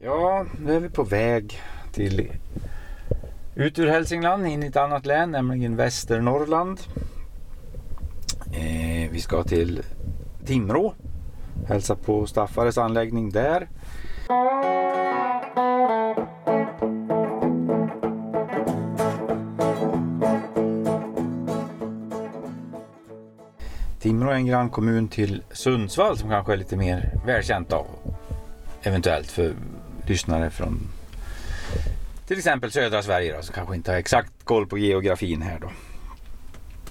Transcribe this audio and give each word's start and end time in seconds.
Ja, 0.00 0.46
nu 0.60 0.76
är 0.76 0.80
vi 0.80 0.88
på 0.88 1.02
väg 1.02 1.60
till 1.92 2.32
ut 3.54 3.78
ur 3.78 3.86
Hälsingland 3.86 4.46
in 4.46 4.62
i 4.62 4.66
ett 4.66 4.76
annat 4.76 5.06
län, 5.06 5.30
nämligen 5.30 5.76
Västernorrland. 5.76 6.80
Eh, 8.52 9.10
vi 9.10 9.20
ska 9.20 9.42
till 9.42 9.82
Timrå, 10.46 10.94
hälsa 11.68 11.96
på 11.96 12.26
Staffares 12.26 12.78
anläggning 12.78 13.30
där. 13.30 13.68
Timrå 24.00 24.30
är 24.30 24.34
en 24.34 24.46
grannkommun 24.46 25.08
till 25.08 25.42
Sundsvall 25.50 26.18
som 26.18 26.30
kanske 26.30 26.52
är 26.52 26.56
lite 26.56 26.76
mer 26.76 27.12
välkänt 27.26 27.72
av 27.72 27.86
eventuellt 28.82 29.30
för 29.30 29.54
lyssnare 30.08 30.50
från 30.50 30.88
till 32.26 32.38
exempel 32.38 32.70
södra 32.72 33.02
Sverige 33.02 33.36
då, 33.36 33.42
som 33.42 33.54
kanske 33.54 33.74
inte 33.74 33.90
har 33.90 33.98
exakt 33.98 34.32
koll 34.44 34.66
på 34.66 34.78
geografin 34.78 35.42
här 35.42 35.58
då. 35.60 35.70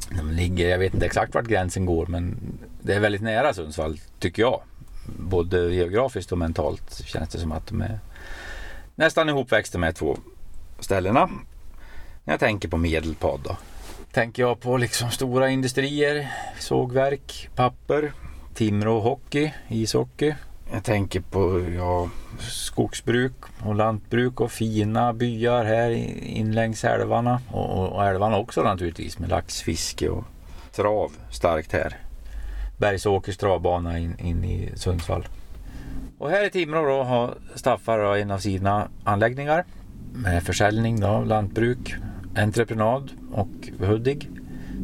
De 0.10 0.32
ligger, 0.32 0.70
jag 0.70 0.80
vet 0.80 0.94
inte 0.94 1.06
exakt 1.06 1.36
vart 1.36 1.48
gränsen 1.48 1.86
går 1.86 2.06
men 2.06 2.38
det 2.82 2.94
är 2.94 3.00
väldigt 3.00 3.22
nära 3.22 3.54
Sundsvall 3.54 4.00
tycker 4.20 4.42
jag. 4.42 4.62
Både 5.20 5.74
geografiskt 5.74 6.32
och 6.32 6.38
mentalt 6.38 7.06
känns 7.06 7.30
det 7.30 7.40
som 7.40 7.52
att 7.52 7.68
de 7.68 7.82
är 7.82 8.00
nästan 8.96 9.30
ihopväxta 9.30 9.78
med 9.78 9.96
två 9.96 10.18
ställena. 10.80 11.30
När 12.24 12.34
jag 12.34 12.40
tänker 12.40 12.70
på 12.70 12.78
Medelpad 12.78 13.40
då. 13.44 13.58
Tänker 14.12 14.44
jag 14.44 14.60
på 14.60 14.78
liksom 14.78 15.12
stora 15.12 15.50
industrier, 15.50 16.32
sågverk, 16.60 17.50
papper, 17.56 18.12
Timrå 18.54 19.00
hockey, 19.00 19.54
ishockey, 19.68 20.36
jag 20.74 20.84
tänker 20.84 21.22
på 21.22 21.66
ja, 21.76 22.10
skogsbruk 22.40 23.34
och 23.66 23.76
lantbruk 23.76 24.42
och 24.42 24.52
fina 24.52 25.14
byar 25.14 25.66
här 25.66 25.90
in 26.24 26.56
längs 26.56 26.84
älvarna. 26.84 27.42
Och, 27.52 27.96
och 27.96 28.06
älvarna 28.06 28.38
också 28.38 28.62
naturligtvis 28.62 29.20
med 29.20 29.30
laxfiske 29.30 30.10
och 30.10 30.24
trav 30.72 31.12
starkt 31.30 31.74
här. 31.74 31.98
Bergsåkers 32.78 33.38
travbana 33.38 34.00
in, 34.00 34.20
in 34.20 34.44
i 34.44 34.72
Sundsvall. 34.76 35.28
Och 36.18 36.30
här 36.30 36.46
i 36.46 36.50
Timrå 36.50 36.88
då 36.88 37.04
har 37.04 37.34
Staffar 37.56 38.18
en 38.18 38.32
av 38.32 38.40
sina 38.40 38.88
anläggningar 39.04 39.66
med 40.14 40.44
försäljning 40.44 41.06
av 41.06 41.28
lantbruk, 41.28 41.96
entreprenad 42.36 43.12
och 43.32 43.70
Hudik. 43.80 44.30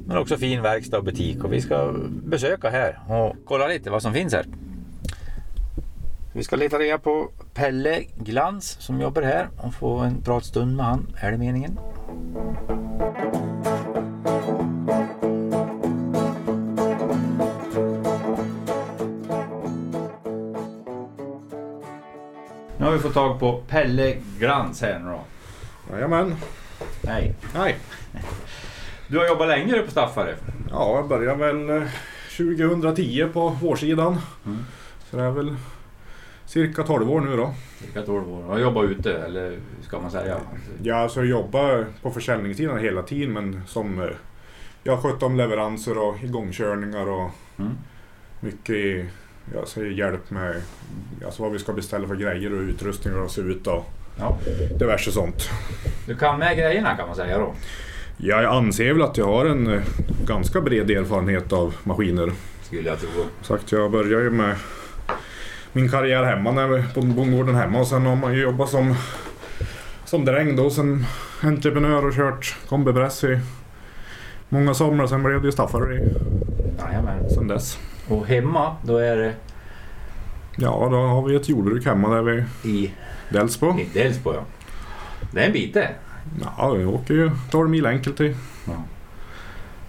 Men 0.05 0.17
också 0.17 0.37
fin 0.37 0.61
verkstad 0.61 0.97
och 0.97 1.03
butik 1.03 1.43
och 1.43 1.53
vi 1.53 1.61
ska 1.61 1.93
besöka 2.09 2.69
här 2.69 2.99
och 3.07 3.35
kolla 3.45 3.67
lite 3.67 3.89
vad 3.89 4.01
som 4.01 4.13
finns 4.13 4.33
här. 4.33 4.45
Vi 6.35 6.43
ska 6.43 6.55
leta 6.55 6.79
reda 6.79 6.97
på 6.97 7.29
Pelle 7.53 8.03
Glans 8.15 8.77
som 8.79 9.01
jobbar 9.01 9.21
här 9.21 9.49
och 9.57 9.73
få 9.73 9.97
en 9.97 10.21
pratstund 10.21 10.75
med 10.75 10.85
han. 10.85 11.15
Är 11.17 11.31
det 11.31 11.37
meningen? 11.37 11.79
Nu 22.77 22.85
har 22.85 22.91
vi 22.91 22.99
fått 22.99 23.13
tag 23.13 23.39
på 23.39 23.61
Pelle 23.67 24.15
Glans 24.39 24.81
här 24.81 24.99
nu 24.99 25.11
då. 25.11 25.21
Jajamän. 25.93 26.35
Hej. 27.07 27.35
Hej. 27.53 27.77
Du 29.07 29.17
har 29.17 29.27
jobbat 29.27 29.47
länge 29.47 29.79
på 29.79 29.91
Staffare? 29.91 30.35
Ja, 30.69 30.95
jag 30.95 31.07
började 31.07 31.53
väl 31.53 31.89
2010 32.37 33.21
eh, 33.21 33.27
på 33.27 33.49
vårsidan. 33.49 34.17
Mm. 34.45 34.65
Så 35.09 35.17
det 35.17 35.23
är 35.23 35.31
väl 35.31 35.55
cirka 36.53 36.83
12 36.83 37.11
år 37.11 37.21
nu 37.21 37.37
då. 37.37 37.53
Cirka 37.79 38.01
12 38.01 38.33
år. 38.33 38.43
Har 38.43 38.59
jobbat 38.59 38.83
ute 38.83 39.13
eller 39.13 39.57
ska 39.81 39.99
man 39.99 40.11
säga? 40.11 40.37
Ja, 40.83 40.95
alltså 40.95 41.19
jag 41.19 41.27
jobbar 41.27 41.85
på 42.01 42.11
försäljningssidan 42.11 42.79
hela 42.79 43.01
tiden 43.01 43.33
men 43.33 43.61
som 43.67 44.01
eh, 44.01 44.09
jag 44.83 44.95
har 44.95 45.01
skött 45.01 45.23
om 45.23 45.35
leveranser 45.35 45.97
och 45.97 46.23
igångkörningar 46.23 47.09
och 47.09 47.29
mm. 47.57 47.71
mycket 48.39 49.05
säger 49.65 49.91
hjälp 49.91 50.29
med 50.29 50.61
alltså 51.25 51.43
vad 51.43 51.51
vi 51.51 51.59
ska 51.59 51.73
beställa 51.73 52.07
för 52.07 52.15
grejer 52.15 52.53
och 52.53 52.61
utrustning 52.61 53.15
och 53.15 53.31
se 53.31 53.41
ut 53.41 53.67
och 53.67 53.85
ja. 54.19 54.37
diverse 54.79 55.11
sånt. 55.11 55.49
Du 56.07 56.15
kan 56.15 56.39
med 56.39 56.57
grejerna 56.57 56.95
kan 56.95 57.07
man 57.07 57.15
säga 57.15 57.37
då? 57.37 57.53
Ja, 58.17 58.41
jag 58.41 58.55
anser 58.55 58.93
väl 58.93 59.01
att 59.01 59.17
jag 59.17 59.25
har 59.25 59.45
en 59.45 59.67
eh, 59.67 59.81
ganska 60.25 60.61
bred 60.61 60.91
erfarenhet 60.91 61.53
av 61.53 61.75
maskiner. 61.83 62.31
Skulle 62.61 62.89
jag 62.89 62.99
tro. 62.99 63.09
Sagt, 63.41 63.71
jag 63.71 63.91
började 63.91 64.23
ju 64.23 64.29
med 64.29 64.55
min 65.73 65.89
karriär 65.89 66.23
hemma 66.23 66.51
när, 66.51 66.93
på 66.93 67.01
bondgården 67.01 67.55
hemma 67.55 67.79
och 67.79 67.87
sen 67.87 68.05
har 68.05 68.15
man 68.15 68.33
ju 68.33 68.41
jobbat 68.41 68.69
som, 68.69 68.95
som 70.05 70.25
dräng 70.25 70.55
då, 70.55 70.69
sen 70.69 71.05
entreprenör 71.41 72.05
och 72.05 72.13
kört 72.13 72.55
kombipress 72.69 73.23
i 73.23 73.39
många 74.49 74.73
somrar. 74.73 75.07
Sen 75.07 75.23
blev 75.23 75.41
det 75.41 75.45
ju 75.45 75.51
staffare 75.51 75.95
i, 75.95 76.13
Jajamän. 76.79 77.29
sen 77.29 77.47
dess. 77.47 77.79
Och 78.07 78.27
hemma, 78.27 78.75
då 78.83 78.97
är 78.97 79.17
det? 79.17 79.33
Ja, 80.57 80.87
då 80.91 80.97
har 80.97 81.21
vi 81.27 81.35
ett 81.35 81.49
jordbruk 81.49 81.85
hemma 81.85 82.09
där 82.15 82.21
vi... 82.21 82.69
I? 82.69 82.93
Delsbo. 83.29 83.79
I 83.79 83.89
Delsbo, 83.93 84.33
ja. 84.33 84.41
Det 85.31 85.41
är 85.41 85.45
en 85.45 85.53
bit 85.53 85.73
det. 85.73 85.89
Ja, 86.57 86.71
vi 86.71 86.85
åker 86.85 87.13
ju 87.13 87.31
12 87.51 87.69
mil 87.69 87.85
enkelt 87.85 88.17
till. 88.17 88.35
Ja. 88.65 88.73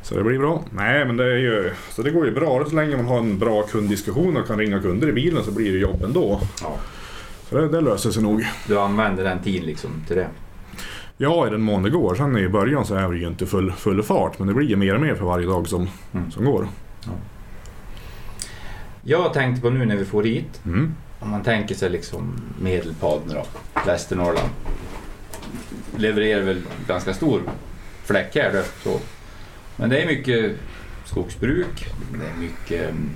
Så 0.04 0.14
det 0.14 0.24
blir 0.24 0.38
bra. 0.38 0.64
Nej 0.70 1.04
men 1.04 1.16
det 1.16 1.24
är 1.24 1.36
ju, 1.36 1.72
så 1.90 2.02
det 2.02 2.10
går 2.10 2.26
ju 2.26 2.32
bra 2.32 2.64
så 2.64 2.74
länge 2.74 2.96
man 2.96 3.06
har 3.06 3.18
en 3.18 3.38
bra 3.38 3.62
kunddiskussion 3.62 4.36
och 4.36 4.46
kan 4.46 4.58
ringa 4.58 4.80
kunder 4.80 5.08
i 5.08 5.12
bilen 5.12 5.44
så 5.44 5.50
blir 5.50 5.72
det 5.72 5.78
jobb 5.78 6.04
ändå. 6.04 6.40
Ja. 6.62 6.76
Så 7.48 7.56
det, 7.56 7.68
det 7.68 7.80
löser 7.80 8.10
sig 8.10 8.22
nog. 8.22 8.46
Du 8.68 8.80
använder 8.80 9.24
den 9.24 9.42
tiden 9.42 9.66
liksom 9.66 9.90
till 10.06 10.16
det? 10.16 10.28
Ja, 11.16 11.46
i 11.46 11.50
den 11.50 11.60
mån 11.60 11.82
det 11.82 11.90
går. 11.90 12.14
Sen 12.14 12.36
i 12.36 12.48
början 12.48 12.86
så 12.86 12.94
är 12.94 13.08
det 13.08 13.18
ju 13.18 13.26
inte 13.26 13.46
full, 13.46 13.72
full 13.72 14.02
fart 14.02 14.38
men 14.38 14.48
det 14.48 14.54
blir 14.54 14.68
ju 14.68 14.76
mer 14.76 14.94
och 14.94 15.00
mer 15.00 15.14
för 15.14 15.24
varje 15.24 15.46
dag 15.46 15.68
som, 15.68 15.88
mm. 16.12 16.30
som 16.30 16.44
går. 16.44 16.68
Ja. 17.04 17.12
Jag 19.02 19.32
tänkte 19.32 19.62
på 19.62 19.70
nu 19.70 19.84
när 19.84 19.96
vi 19.96 20.04
får 20.04 20.22
hit, 20.22 20.60
mm. 20.66 20.94
om 21.20 21.30
man 21.30 21.42
tänker 21.42 21.74
sig 21.74 21.90
liksom 21.90 22.40
Medelpad 22.62 23.20
då, 23.28 23.44
Västernorrland. 23.86 24.50
Levererar 25.96 26.42
väl 26.42 26.62
ganska 26.88 27.14
stor 27.14 27.40
fläck 28.04 28.34
här 28.34 28.52
då. 28.52 28.62
Så 28.82 29.00
men 29.76 29.90
det 29.90 30.02
är 30.02 30.06
mycket 30.06 30.52
skogsbruk, 31.04 31.88
det 32.12 32.26
är 32.26 32.40
mycket 32.40 32.90
mm, 32.90 33.10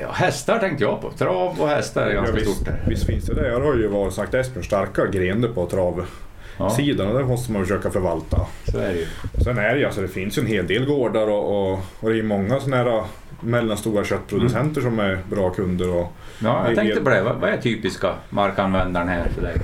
Ja, 0.00 0.12
hästar 0.12 0.58
tänkte 0.58 0.84
jag 0.84 1.00
på. 1.00 1.10
Trav 1.10 1.60
och 1.60 1.68
hästar 1.68 2.06
är 2.06 2.14
ganska 2.14 2.32
ja, 2.32 2.40
visst, 2.44 2.56
stort 2.56 2.66
där. 2.66 2.82
Visst 2.88 3.06
finns 3.06 3.24
det 3.24 3.34
det. 3.34 3.48
Jag 3.48 3.60
har 3.60 3.74
ju 3.74 3.88
varit 3.88 4.14
sagt 4.14 4.34
Esbjörn 4.34 4.64
starka 4.64 5.06
grenar 5.06 5.48
på 5.48 5.66
travsidan 5.66 7.06
ja. 7.06 7.12
och 7.12 7.18
det 7.18 7.24
måste 7.24 7.52
man 7.52 7.62
försöka 7.62 7.90
förvalta. 7.90 8.46
Så 8.64 8.78
är 8.78 8.92
det 8.92 8.98
ju. 8.98 9.06
Sen 9.44 9.58
är 9.58 9.72
det 9.72 9.78
ju, 9.78 9.84
alltså 9.84 10.00
det 10.00 10.08
finns 10.08 10.38
en 10.38 10.46
hel 10.46 10.66
del 10.66 10.86
gårdar 10.86 11.26
och, 11.26 11.72
och, 11.72 11.80
och 12.00 12.10
det 12.10 12.18
är 12.18 12.22
många 12.22 12.60
sådana 12.60 12.76
här 12.76 13.04
mellanstora 13.40 14.04
köttproducenter 14.04 14.80
mm. 14.80 14.92
som 14.92 14.98
är 14.98 15.18
bra 15.30 15.50
kunder. 15.50 15.90
Och 15.90 16.12
ja, 16.38 16.64
jag 16.66 16.76
tänkte 16.76 17.00
på 17.00 17.10
det. 17.10 17.22
Vad 17.22 17.50
är 17.50 17.56
typiska 17.56 18.14
markanvändaren 18.30 19.08
här 19.08 19.28
för 19.28 19.42
dig? 19.42 19.56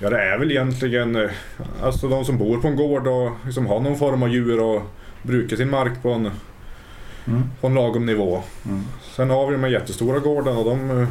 Ja 0.00 0.10
det 0.10 0.22
är 0.22 0.38
väl 0.38 0.50
egentligen 0.50 1.16
eh, 1.16 1.30
alltså 1.82 2.08
de 2.08 2.24
som 2.24 2.38
bor 2.38 2.60
på 2.60 2.68
en 2.68 2.76
gård 2.76 3.06
och 3.06 3.30
liksom 3.44 3.66
har 3.66 3.80
någon 3.80 3.98
form 3.98 4.22
av 4.22 4.28
djur 4.28 4.60
och 4.60 4.82
brukar 5.22 5.56
sin 5.56 5.70
mark 5.70 6.02
på 6.02 6.10
en, 6.10 6.30
mm. 7.26 7.44
på 7.60 7.66
en 7.66 7.74
lagom 7.74 8.06
nivå. 8.06 8.42
Mm. 8.66 8.84
Sen 9.02 9.30
har 9.30 9.46
vi 9.46 9.52
de 9.52 9.62
här 9.62 9.70
jättestora 9.70 10.18
gårdarna 10.18 10.58
och 10.58 10.64
de 10.64 10.90
uh, 10.90 11.08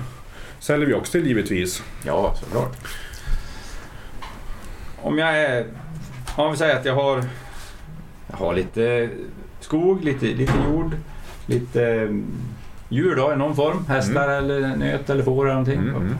säljer 0.59 0.87
vi 0.87 0.93
också 0.93 1.11
till 1.11 1.27
givetvis. 1.27 1.83
Ja, 2.05 2.35
såklart. 2.35 2.77
Om 5.01 5.17
jag 5.17 5.39
är... 5.39 5.65
Om 6.35 6.51
vi 6.51 6.57
säger 6.57 6.75
att 6.75 6.85
jag 6.85 6.95
har, 6.95 7.23
jag 8.27 8.37
har 8.37 8.53
lite 8.53 9.09
skog, 9.59 10.03
lite, 10.03 10.25
lite 10.25 10.53
jord, 10.71 10.91
lite 11.45 11.85
mm, 11.85 12.25
djur 12.89 13.15
då 13.15 13.33
i 13.33 13.35
någon 13.35 13.55
form. 13.55 13.85
Hästar 13.87 14.29
mm. 14.29 14.37
eller 14.37 14.75
nöt 14.75 15.09
eller 15.09 15.23
får 15.23 15.45
eller 15.45 15.53
någonting. 15.53 15.79
Mm. 15.79 16.17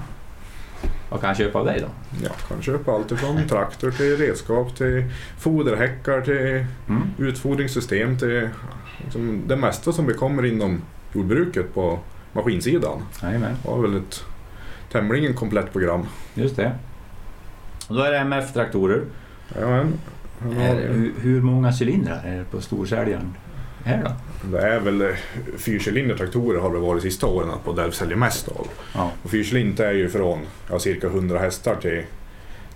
Vad 1.10 1.22
kan 1.22 1.28
jag 1.28 1.38
köpa 1.38 1.60
av 1.60 1.66
dig 1.66 1.80
då? 1.82 1.88
Jag 2.24 2.32
kan 2.48 2.62
köpa 2.62 2.92
allt 2.92 3.12
ifrån 3.12 3.48
traktor 3.48 3.92
till 3.92 4.18
redskap 4.18 4.76
till 4.76 5.04
foderhäckar 5.40 6.22
till 6.22 6.66
mm. 6.90 7.04
utfodringssystem 7.18 8.18
till 8.18 8.50
liksom 9.04 9.42
det 9.48 9.56
mesta 9.56 9.92
som 9.92 10.06
vi 10.06 10.14
kommer 10.14 10.46
inom 10.46 10.82
jordbruket 11.14 11.74
på 11.74 12.00
maskinsidan. 12.34 13.02
Jajamän. 13.24 13.56
har 13.66 13.82
väl 13.82 13.98
ett 13.98 14.24
tämligen 14.92 15.34
komplett 15.34 15.72
program. 15.72 16.06
Just 16.34 16.56
det. 16.56 16.72
Och 17.88 17.96
då 17.96 18.02
är 18.02 18.12
det 18.12 18.18
MF-traktorer. 18.18 19.02
Jajamän. 19.56 19.94
Hur, 20.40 21.14
hur 21.22 21.42
många 21.42 21.72
cylindrar 21.80 22.24
är 22.26 22.38
det 22.38 22.44
på 22.44 22.62
storsäljaren? 22.62 23.34
här 23.88 24.04
då? 24.04 24.12
Det 24.42 24.60
är 24.60 24.80
väl 24.80 25.02
eh, 25.02 25.08
fyrcylindertraktorer 25.58 26.60
har 26.60 26.74
det 26.74 26.80
varit 26.80 27.04
de 27.04 27.10
sista 27.10 27.28
åren 27.28 27.50
att 27.50 27.66
Bodell 27.66 27.94
säljer 27.94 28.18
mest 28.18 28.48
av. 28.48 28.68
Ja. 28.96 29.12
Och 29.24 29.34
är 29.34 29.92
ju 29.92 30.10
från 30.10 30.40
ja, 30.70 30.80
cirka 30.80 31.08
100 31.08 31.40
hästar 31.40 31.76
till, 31.76 32.04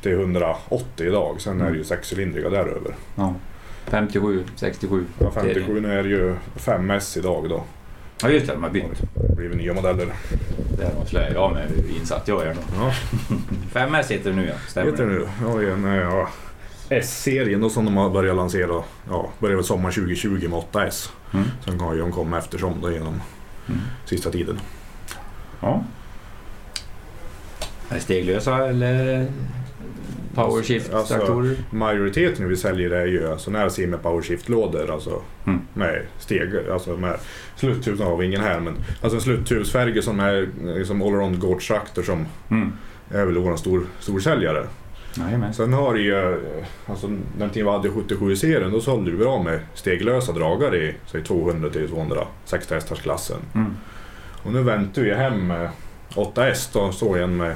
till 0.01 0.11
180 0.11 1.07
idag. 1.07 1.41
Sen 1.41 1.53
mm. 1.53 1.67
är 1.67 1.71
det 1.71 1.77
ju 1.77 1.83
sexcylindriga 1.83 2.49
däröver. 2.49 2.95
Ja. 3.15 3.35
57, 3.85 4.43
67? 4.55 5.05
Ja, 5.19 5.31
57 5.31 5.81
nu 5.81 5.99
är 5.99 6.03
det 6.03 6.09
ju 6.09 6.35
5S 6.57 7.17
idag 7.17 7.49
då. 7.49 7.63
Ja 8.21 8.29
just 8.29 8.47
det, 8.47 8.53
de 8.53 8.63
har 8.63 8.69
bytt. 8.69 8.85
blivit 9.35 9.57
nya 9.57 9.73
modeller. 9.73 10.07
Där 10.77 10.91
avslöjar 11.01 11.33
jag 11.33 11.51
mig 11.51 11.67
hur 11.67 11.99
insatt 11.99 12.27
jag 12.27 12.45
är 12.45 12.53
då. 12.53 12.61
Ja, 12.75 12.93
5S 13.79 14.11
heter 14.11 14.29
det 14.29 14.35
nu 14.35 14.47
ja, 14.47 14.53
stämmer 14.67 14.91
heter 14.91 15.05
det 15.05 15.11
nu. 15.11 15.27
Ja, 15.41 15.61
en, 15.61 15.85
eh, 15.85 15.95
ja, 15.95 16.29
S-serien 16.89 17.61
då 17.61 17.69
som 17.69 17.85
de 17.85 17.97
har 17.97 18.09
börjat 18.09 18.35
lansera. 18.35 18.83
Ja, 19.09 19.29
började 19.39 19.55
väl 19.55 19.65
sommar 19.65 19.91
2020 19.91 20.49
med 20.49 20.63
8S. 20.71 21.09
Mm. 21.33 21.45
Sen 21.65 21.79
har 21.79 21.93
ju 21.93 21.99
de 21.99 22.11
kommit 22.11 22.39
eftersom 22.39 22.81
då 22.81 22.91
genom 22.91 23.21
Mm. 23.67 23.81
sista 24.05 24.31
tiden. 24.31 24.59
Ja. 25.61 25.83
Är 27.89 27.95
det 27.95 28.01
steglösa 28.01 28.67
eller 28.69 29.27
powershift-traktorer? 30.35 31.49
Alltså, 31.49 31.75
Majoriteten 31.75 32.49
vi 32.49 32.55
säljer 32.57 32.89
är 32.91 33.05
ju 33.05 33.31
alltså 33.31 33.51
när 33.51 33.61
jag 33.61 33.71
ser 33.71 33.87
med 33.87 34.01
powershift-lådor. 34.03 34.91
Alltså 34.93 35.21
Mm. 35.47 35.61
med 35.73 36.01
steg, 36.19 36.49
alltså 36.71 36.97
med 36.97 37.17
slutthus 37.55 37.99
har 37.99 38.17
vi 38.17 38.25
ingen 38.25 38.41
här 38.41 38.59
men 38.59 38.73
alltså 39.01 39.15
en 39.17 39.21
slutthusfärger 39.21 40.01
som 40.01 40.19
är 40.19 40.47
liksom 40.77 41.01
allround 41.01 41.39
gårdstraktor 41.39 42.03
som 42.03 42.25
Mm. 42.51 42.71
är 43.09 43.25
väl 43.25 43.37
vår 43.37 43.55
stor, 43.57 43.85
storsäljare. 43.99 44.67
Jajamän. 45.17 45.53
Sen 45.53 45.73
har 45.73 45.93
det 45.93 46.01
ju, 46.01 46.39
alltså 46.85 47.07
den 47.37 47.49
tiden 47.49 47.65
vi 47.65 47.71
hade 47.71 47.89
77-serien 47.89 48.71
då 48.71 48.81
sålde 48.81 49.11
vi 49.11 49.17
bra 49.17 49.43
med 49.43 49.59
steglösa 49.73 50.31
dragare 50.31 50.77
i 50.77 50.95
säg 51.05 51.23
200 51.23 51.69
till 51.69 51.89
260 51.89 52.73
hästars. 52.73 53.31
Mm. 53.55 53.75
Och 54.43 54.53
nu 54.53 54.63
väntar 54.63 55.01
vi 55.01 55.13
hem 55.13 55.47
med 55.47 55.69
8S 56.09 56.69
då 56.73 56.91
står 56.91 57.19
en 57.19 57.37
med 57.37 57.55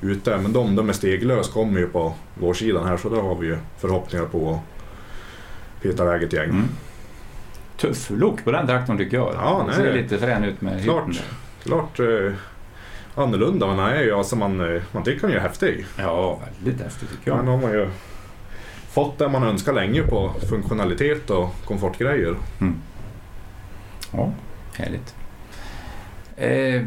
ute. 0.00 0.38
Men 0.38 0.52
de, 0.52 0.76
de 0.76 0.86
med 0.86 0.96
steglös 0.96 1.48
kommer 1.48 1.80
ju 1.80 1.88
på 1.88 2.14
vårsidan 2.34 2.86
här 2.86 2.96
så 2.96 3.08
då 3.08 3.20
har 3.20 3.34
vi 3.34 3.46
ju 3.46 3.56
förhoppningar 3.78 4.26
på 4.26 4.50
att 4.50 5.82
peta 5.82 6.02
iväg 6.02 6.22
ett 6.22 6.32
gäng. 6.32 6.50
Mm. 6.50 6.68
Tuff 7.76 8.10
look 8.10 8.44
på 8.44 8.52
den 8.52 8.66
traktorn 8.66 8.98
tycker 8.98 9.16
jag. 9.16 9.34
Ja, 9.34 9.64
Den 9.66 9.76
ser 9.76 9.92
lite 9.92 10.18
frän 10.18 10.44
ut 10.44 10.60
med 10.60 10.84
Klart. 10.84 11.08
hytten 11.08 11.24
Klart 11.62 12.00
eh, 12.00 12.32
annorlunda 13.18 13.66
men 13.66 13.78
han 13.78 13.90
är 13.90 14.02
ju 14.02 14.14
alltså 14.14 14.36
man, 14.36 14.74
eh, 14.74 14.82
man 14.92 15.02
tycker 15.02 15.26
han 15.26 15.36
är 15.36 15.40
häftig. 15.40 15.86
Ja, 15.98 16.40
väldigt 16.54 16.84
häftigt 16.84 17.10
tycker 17.10 17.30
jag. 17.30 17.36
har 17.36 17.58
man 17.58 17.72
ju 17.72 17.88
fått 18.90 19.18
det 19.18 19.28
man 19.28 19.42
önskar 19.42 19.72
länge 19.72 20.02
på 20.02 20.32
funktionalitet 20.48 21.30
och 21.30 21.54
komfortgrejer. 21.64 22.36
Mm. 22.60 22.74
Ja, 24.12 24.32
härligt. 24.74 25.14
Eh, 26.36 26.82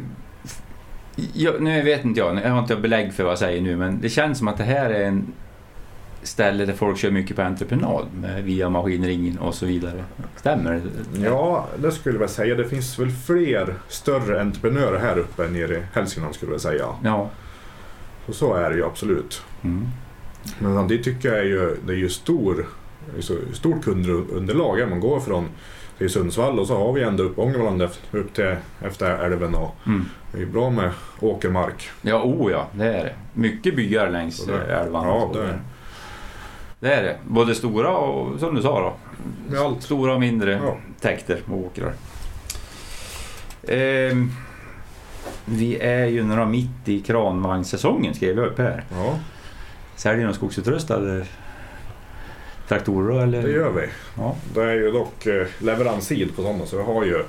jag, 1.33 1.61
nu 1.61 1.81
vet 1.81 2.05
inte 2.05 2.19
jag, 2.19 2.41
jag 2.43 2.49
har 2.49 2.59
inte 2.59 2.75
belägg 2.75 3.13
för 3.13 3.23
vad 3.23 3.31
jag 3.31 3.39
säger 3.39 3.61
nu, 3.61 3.75
men 3.75 4.01
det 4.01 4.09
känns 4.09 4.37
som 4.37 4.47
att 4.47 4.57
det 4.57 4.63
här 4.63 4.89
är 4.89 5.05
en 5.05 5.33
ställe 6.23 6.65
där 6.65 6.73
folk 6.73 6.97
kör 6.97 7.11
mycket 7.11 7.35
på 7.35 7.41
entreprenad 7.41 8.05
via 8.43 8.69
maskinringen 8.69 9.37
och 9.39 9.55
så 9.55 9.65
vidare. 9.65 10.03
Stämmer 10.35 10.71
det? 11.13 11.19
Ja, 11.25 11.67
det 11.77 11.91
skulle 11.91 12.19
jag 12.19 12.29
säga. 12.29 12.55
Det 12.55 12.65
finns 12.65 12.99
väl 12.99 13.11
fler 13.11 13.73
större 13.87 14.41
entreprenörer 14.41 14.99
här 14.99 15.17
uppe 15.17 15.45
än 15.45 15.53
nere 15.53 15.75
i 15.75 15.81
Hälsingland 15.93 16.35
skulle 16.35 16.51
jag 16.51 16.61
säga. 16.61 16.85
Ja. 17.03 17.29
Så, 18.25 18.33
så 18.33 18.53
är 18.53 18.69
det 18.69 18.75
ju 18.75 18.85
absolut. 18.85 19.41
Mm. 19.63 19.87
Men 20.59 20.87
det 20.87 20.97
tycker 20.97 21.29
jag 21.29 21.39
är 21.39 21.43
ju, 21.43 21.77
det 21.85 21.93
är 21.93 21.97
ju 21.97 22.09
stor, 22.09 22.65
stort 23.53 23.83
kundunderlag. 23.83 24.89
Man 24.89 24.99
går 24.99 25.19
från 25.19 25.45
till 25.97 26.09
Sundsvall 26.09 26.59
och 26.59 26.67
så 26.67 26.77
har 26.77 26.93
vi 26.93 27.03
ända 27.03 27.23
upp 27.23 27.39
Ångermanland 27.39 27.89
upp 28.11 28.33
till 28.33 28.55
efter 28.81 29.11
älven. 29.11 29.55
Och 29.55 29.75
Mm. 29.85 30.05
det 30.33 30.41
är 30.41 30.45
bra 30.45 30.69
med 30.69 30.91
åkermark. 31.19 31.89
Ja, 32.01 32.23
oh 32.23 32.51
ja, 32.51 32.67
det 32.73 32.85
är 32.85 33.03
det. 33.03 33.13
Mycket 33.33 33.75
byar 33.75 34.09
längs 34.09 34.45
det- 34.45 34.63
älvarna. 34.75 35.07
ja, 35.07 35.31
det-. 35.33 35.59
Det 36.81 36.93
är 36.93 37.03
det. 37.03 37.17
Både 37.27 37.55
stora 37.55 37.97
och, 37.97 38.39
som 38.39 38.55
du 38.55 38.61
sa 38.61 38.79
då, 38.79 38.93
Med 39.53 39.59
allt. 39.61 39.83
stora 39.83 40.13
och 40.13 40.19
mindre 40.19 40.59
Ja. 40.63 40.77
täkter 41.01 41.39
och 41.51 41.57
åkrar. 41.57 41.93
Ehm, 43.67 44.31
vi 45.45 45.77
är 45.79 46.05
ju 46.05 46.23
några 46.23 46.45
mitt 46.45 46.87
i 46.89 46.99
kranvagnssäsongen 47.01 48.13
skrev 48.13 48.37
jag 48.37 48.47
upp 48.47 48.57
här. 48.57 48.83
Ja, 48.91 49.19
Säljer 49.95 50.27
ni 50.27 50.33
skogsutrustade 50.33 51.25
traktorer 52.67 53.23
eller? 53.23 53.41
det 53.43 53.51
gör 53.51 53.71
vi. 53.71 53.87
Ja. 54.17 54.35
Det 54.53 54.61
är 54.61 54.73
ju 54.73 54.91
dock 54.91 55.25
eh, 55.25 55.47
leveranstid 55.59 56.35
på 56.35 56.41
sådana 56.41 56.65
så 56.65 56.77
vi 56.77 56.83
har 56.83 57.05
ju 57.05 57.23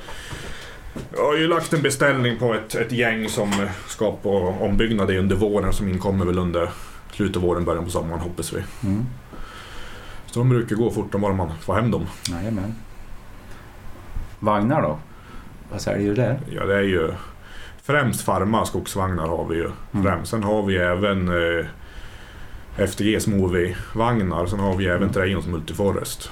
jag 1.17 1.25
har 1.25 1.37
ju 1.37 1.49
lagt 1.49 1.73
en 1.73 1.83
beställning 1.83 2.39
på 2.39 2.55
ett, 2.55 2.75
ett 2.75 2.93
gäng 2.93 3.29
som 3.29 3.53
ska 3.89 4.13
på 4.13 4.55
ombyggnad 4.61 5.11
under 5.11 5.37
våren 5.37 5.73
som 5.73 5.89
inkommer 5.89 6.25
väl 6.25 6.39
under 6.39 6.71
slutet 7.13 7.37
av 7.37 7.43
våren, 7.43 7.65
början 7.65 7.85
på 7.85 7.91
sommaren 7.91 8.21
hoppas 8.21 8.53
vi. 8.53 8.63
Mm. 8.89 9.07
Så 10.33 10.39
de 10.39 10.49
brukar 10.49 10.77
gå 10.77 10.91
fort 10.91 11.15
om 11.15 11.21
bara 11.21 11.33
man 11.33 11.51
får 11.61 11.75
hem 11.75 11.91
dem. 11.91 12.07
Jajamän. 12.31 12.75
Vagnar 14.41 14.83
då? 14.83 14.99
Vad 15.71 15.81
säljer 15.81 16.09
du 16.09 16.15
där? 16.15 16.41
Ja, 16.51 16.65
det 16.67 16.75
är 16.75 16.83
ju 16.83 17.13
främst 17.83 18.21
Farma 18.23 18.65
skogsvagnar 18.67 19.27
har 19.27 19.45
vi 19.45 19.57
ju. 19.57 19.71
Mm. 19.93 20.05
Främst. 20.05 20.31
Sen 20.31 20.43
har 20.43 20.63
vi 20.63 20.77
även 20.77 21.29
eh, 21.29 21.67
FTGs 22.87 23.27
Movi-vagnar. 23.27 24.47
Sen 24.47 24.59
har 24.61 24.77
vi 24.77 24.87
även 24.87 25.03
Mm. 25.03 25.13
Trainos 25.13 25.47
Multiforest. 25.47 26.31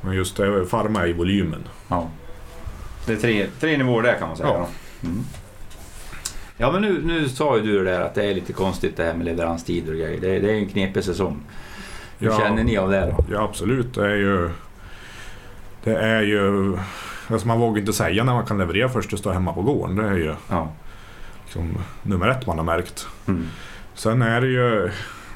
Men 0.00 0.14
just 0.14 0.36
det, 0.36 0.66
Farma 0.66 1.02
är 1.02 1.06
i 1.08 1.12
volymen. 1.12 1.68
Ja. 1.88 2.08
Det 3.06 3.12
är 3.12 3.16
tre, 3.16 3.46
tre 3.60 3.76
nivåer 3.76 4.02
där 4.02 4.18
kan 4.18 4.28
man 4.28 4.36
säga. 4.36 4.48
Ja. 4.48 4.68
Mm. 5.02 5.24
Ja 6.56 6.72
men 6.72 6.82
nu, 6.82 7.02
nu 7.04 7.28
sa 7.28 7.56
ju 7.56 7.62
du 7.62 7.84
det 7.84 7.90
där 7.90 8.00
att 8.00 8.14
det 8.14 8.24
är 8.24 8.34
lite 8.34 8.52
konstigt 8.52 8.96
det 8.96 9.04
här 9.04 9.14
med 9.14 9.26
leveranstider 9.26 9.92
och 9.92 9.98
grejer. 9.98 10.20
Det, 10.20 10.38
det 10.38 10.50
är 10.50 10.54
en 10.54 10.68
knepig 10.68 11.04
säsong. 11.04 11.42
Hur 12.20 12.28
Ja. 12.28 12.38
känner 12.38 12.64
ni 12.64 12.76
av 12.76 12.90
det 12.90 13.14
då? 13.16 13.24
Ja 13.32 13.42
absolut, 13.44 13.94
det 13.94 14.04
är 14.06 14.16
ju... 14.16 14.50
Det 15.84 15.94
är 15.96 16.22
ju... 16.22 16.76
Alltså 17.28 17.46
man 17.46 17.60
vågar 17.60 17.80
inte 17.80 17.92
säga 17.92 18.24
när 18.24 18.32
man 18.34 18.46
kan 18.46 18.58
leverera 18.58 18.88
först 18.88 19.10
det 19.10 19.16
står 19.16 19.32
hemma 19.32 19.52
på 19.52 19.62
gården. 19.62 19.96
Det 19.96 20.08
är 20.08 20.14
ju 20.14 20.34
Ja. 20.48 20.68
liksom 21.44 21.74
nummer 22.02 22.28
ett 22.28 22.46
man 22.46 22.58
har 22.58 22.64
märkt. 22.64 23.06
Mm. 23.28 23.46
Sen 23.94 24.22
är 24.22 24.40
det 24.40 24.46
ju... 24.46 24.90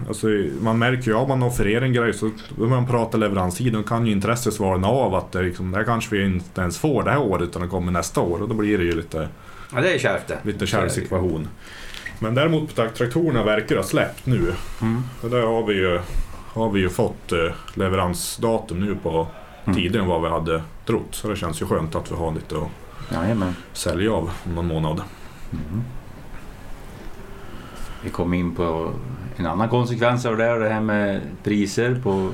Alltså, 0.09 0.27
man 0.61 0.79
märker 0.79 1.03
ju 1.11 1.15
av 1.17 1.29
man 1.29 1.43
offererar 1.43 1.83
en 1.83 1.93
grej 1.93 2.13
så 2.13 2.31
när 2.59 2.67
man 2.67 2.87
pratar 2.87 3.19
leveranstid 3.19 3.73
då 3.73 3.83
kan 3.83 4.07
ju 4.07 4.13
intresset 4.13 4.55
svalna 4.55 4.89
av 4.89 5.15
att 5.15 5.33
det, 5.33 5.43
liksom, 5.43 5.71
det 5.71 5.77
här 5.79 5.85
kanske 5.85 6.17
vi 6.17 6.25
inte 6.25 6.61
ens 6.61 6.79
får 6.79 7.03
det 7.03 7.11
här 7.11 7.19
året 7.21 7.43
utan 7.49 7.63
det 7.63 7.69
kommer 7.69 7.93
nästa 7.93 8.21
år 8.21 8.43
och 8.43 8.49
då 8.49 8.55
blir 8.55 8.79
det 8.79 8.85
ju 8.85 8.93
lite, 8.97 9.29
ja 9.75 9.81
det 9.81 9.95
är 9.95 9.99
kärvt 9.99 10.27
det. 10.29 10.39
lite 10.43 10.67
kärv 10.67 10.89
situation. 10.89 11.49
Men 12.19 12.35
däremot 12.35 12.75
på 12.77 12.83
traktorerna 12.97 13.45
verkar 13.45 13.69
det 13.75 13.81
ha 13.81 13.89
släppt 13.89 14.27
nu. 14.27 14.53
Mm. 14.83 15.03
Och 15.23 15.31
där 15.31 15.43
har 15.43 15.67
vi 15.67 15.75
ju, 15.75 16.01
har 16.55 16.71
vi 16.71 16.81
ju 16.81 16.89
fått 16.89 17.33
eh, 17.33 17.39
leveransdatum 17.75 18.81
nu 18.81 18.97
på 19.03 19.27
Mm. 19.67 19.77
tidigare 19.77 20.03
än 20.03 20.09
vad 20.09 20.23
vi 20.23 20.29
hade 20.29 20.63
trott. 20.87 21.09
Så 21.11 21.29
det 21.29 21.37
känns 21.37 21.63
ju 21.63 21.67
skönt 21.67 21.95
att 21.95 22.11
vi 22.13 22.17
har 22.17 22.33
lite 22.35 22.57
att 22.57 22.69
Jajamän. 23.13 23.57
sälja 23.73 24.13
av 24.13 24.31
om 24.45 24.55
någon 24.55 24.67
månad. 24.67 25.01
Mm. 25.53 25.83
Vi 28.03 28.11
kom 28.11 28.35
in 28.35 28.55
på 28.55 28.91
en 29.37 29.47
annan 29.47 29.69
konsekvens 29.69 30.27
av 30.27 30.37
det 30.37 30.45
här, 30.45 30.59
det 30.61 30.69
här 30.69 30.81
med 30.81 31.21
priser 31.45 32.01
på 32.03 32.31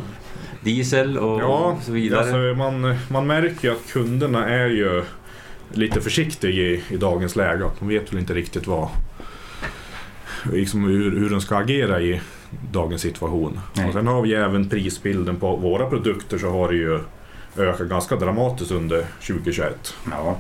diesel 0.61 1.19
och 1.19 1.41
Ja, 1.41 1.77
så 1.83 1.93
vidare. 1.93 2.21
Alltså, 2.21 2.37
man, 2.37 2.97
man 3.11 3.27
märker 3.27 3.69
ju 3.69 3.75
att 3.75 3.87
kunderna 3.93 4.49
är 4.49 4.67
ju 4.69 5.05
lite 5.73 6.01
försiktiga 6.01 6.51
i, 6.51 6.83
i 6.89 6.97
dagens 6.97 7.37
läge. 7.37 7.71
De 7.79 7.89
vet 7.89 8.13
väl 8.13 8.21
inte 8.21 8.35
riktigt 8.35 8.67
vad, 8.67 8.89
liksom 10.53 10.85
hur, 10.85 11.19
hur 11.19 11.31
de 11.31 11.41
ska 11.41 11.57
agera 11.57 12.01
i 12.01 12.21
dagens 12.73 13.03
situation. 13.03 13.61
Nej. 13.75 13.87
Och 13.87 13.93
sen 13.93 14.07
har 14.07 14.23
vi 14.23 14.35
även 14.35 14.69
prisbilden 14.69 15.37
på 15.37 15.57
våra 15.57 15.87
produkter 15.87 16.39
så 16.39 16.51
har 16.51 16.69
det 16.69 16.75
ju 16.77 17.01
ökat 17.57 17.89
ganska 17.89 18.17
dramatiskt 18.17 18.71
under 18.71 19.05
2021. 19.27 19.95
Ja. 20.11 20.37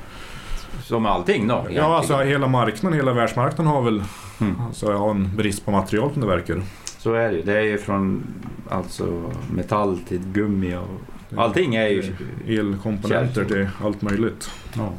Som 0.82 1.06
allting 1.06 1.48
då? 1.48 1.54
egentligen. 1.54 1.82
Ja, 1.84 1.96
alltså 1.96 2.16
hela 2.16 2.46
marknaden, 2.46 2.98
hela 2.98 3.12
världsmarknaden 3.12 3.66
har 3.72 3.82
väl 3.82 4.02
Mm. 4.40 4.60
alltså, 4.60 4.92
har 4.92 5.10
en 5.10 5.36
brist 5.36 5.64
på 5.64 5.70
material 5.70 6.12
som 6.12 6.22
det 6.22 6.28
verkar. 6.28 6.62
Så 6.98 7.14
är 7.14 7.30
det 7.30 7.36
ju. 7.36 7.42
Det 7.42 7.52
är 7.58 7.62
ju 7.62 7.78
från 7.78 8.22
alltså, 8.70 9.32
metall 9.52 9.98
till 10.08 10.18
gummi 10.18 10.76
och 10.76 11.42
allting 11.42 11.74
är 11.74 11.88
ju... 11.88 12.14
Elkomponenter 12.48 13.44
till 13.44 13.68
allt 13.84 14.02
möjligt. 14.02 14.50
Ja. 14.76 14.92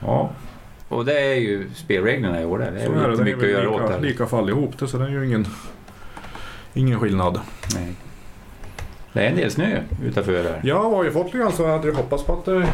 ja. 0.00 0.30
Och 0.90 1.04
det 1.04 1.20
är 1.20 1.34
ju 1.34 1.70
spelreglerna 1.74 2.40
i 2.42 2.44
år 2.44 2.58
där. 2.58 2.70
Det 2.70 2.80
är 2.80 2.86
Så 2.86 2.92
är 2.92 2.96
det. 3.08 3.12
inte 3.12 3.24
Det 3.24 3.30
är 3.30 3.36
mycket 3.36 3.44
att 3.44 3.50
göra 3.64 3.70
åt 3.70 3.80
lika, 3.82 3.96
det. 4.00 4.06
lika 4.06 4.26
fall 4.26 4.48
ihop 4.48 4.78
det 4.78 4.88
så 4.88 4.98
det 4.98 5.04
är 5.04 5.08
ju 5.08 5.26
ingen, 5.26 5.46
ingen 6.74 7.00
skillnad. 7.00 7.40
Nej. 7.74 7.94
Det 9.12 9.20
är 9.20 9.30
en 9.30 9.36
del 9.36 9.50
snö 9.50 9.80
utanför 10.04 10.32
här. 10.44 10.60
Ja, 10.64 10.88
var 10.88 11.04
ju 11.04 11.10
fått 11.10 11.34
lite 11.34 11.52
så 11.52 11.62
jag 11.62 11.70
hade 11.70 11.88
ju 11.88 11.94
hoppats 11.94 12.24
på 12.24 12.32
att 12.32 12.44
det, 12.44 12.68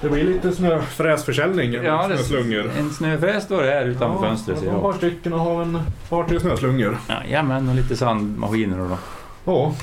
det 0.00 0.08
blir 0.08 0.24
lite 0.24 0.52
snöfräsförsäljning. 0.52 1.72
Ja, 1.72 2.08
det- 2.08 2.16
snöslungor. 2.18 2.70
En 2.78 2.90
snöfräs 2.90 3.44
står 3.44 3.62
det 3.62 3.70
här 3.70 3.84
utanför 3.84 4.26
fönstret. 4.28 4.58
jag. 4.62 4.70
har 4.72 4.76
ett 4.78 4.82
par 4.82 4.92
stycken 4.92 5.32
och 5.32 5.40
har 5.40 5.62
en 5.62 5.78
par 6.08 6.24
tre 6.24 6.40
snöslungor. 6.40 6.98
Jajamän, 7.08 7.68
och 7.68 7.74
lite 7.74 7.96
sandmaskiner 7.96 8.78
då. 8.78 8.98
Ja. 9.46 9.74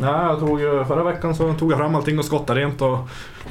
Nej, 0.00 0.10
jag 0.10 0.40
tog 0.40 0.60
förra 0.60 1.04
veckan 1.04 1.34
så 1.34 1.52
tog 1.54 1.72
jag 1.72 1.78
fram 1.78 1.94
allting 1.94 2.18
och 2.18 2.24
skottade 2.24 2.60
rent 2.60 2.82
och 2.82 2.98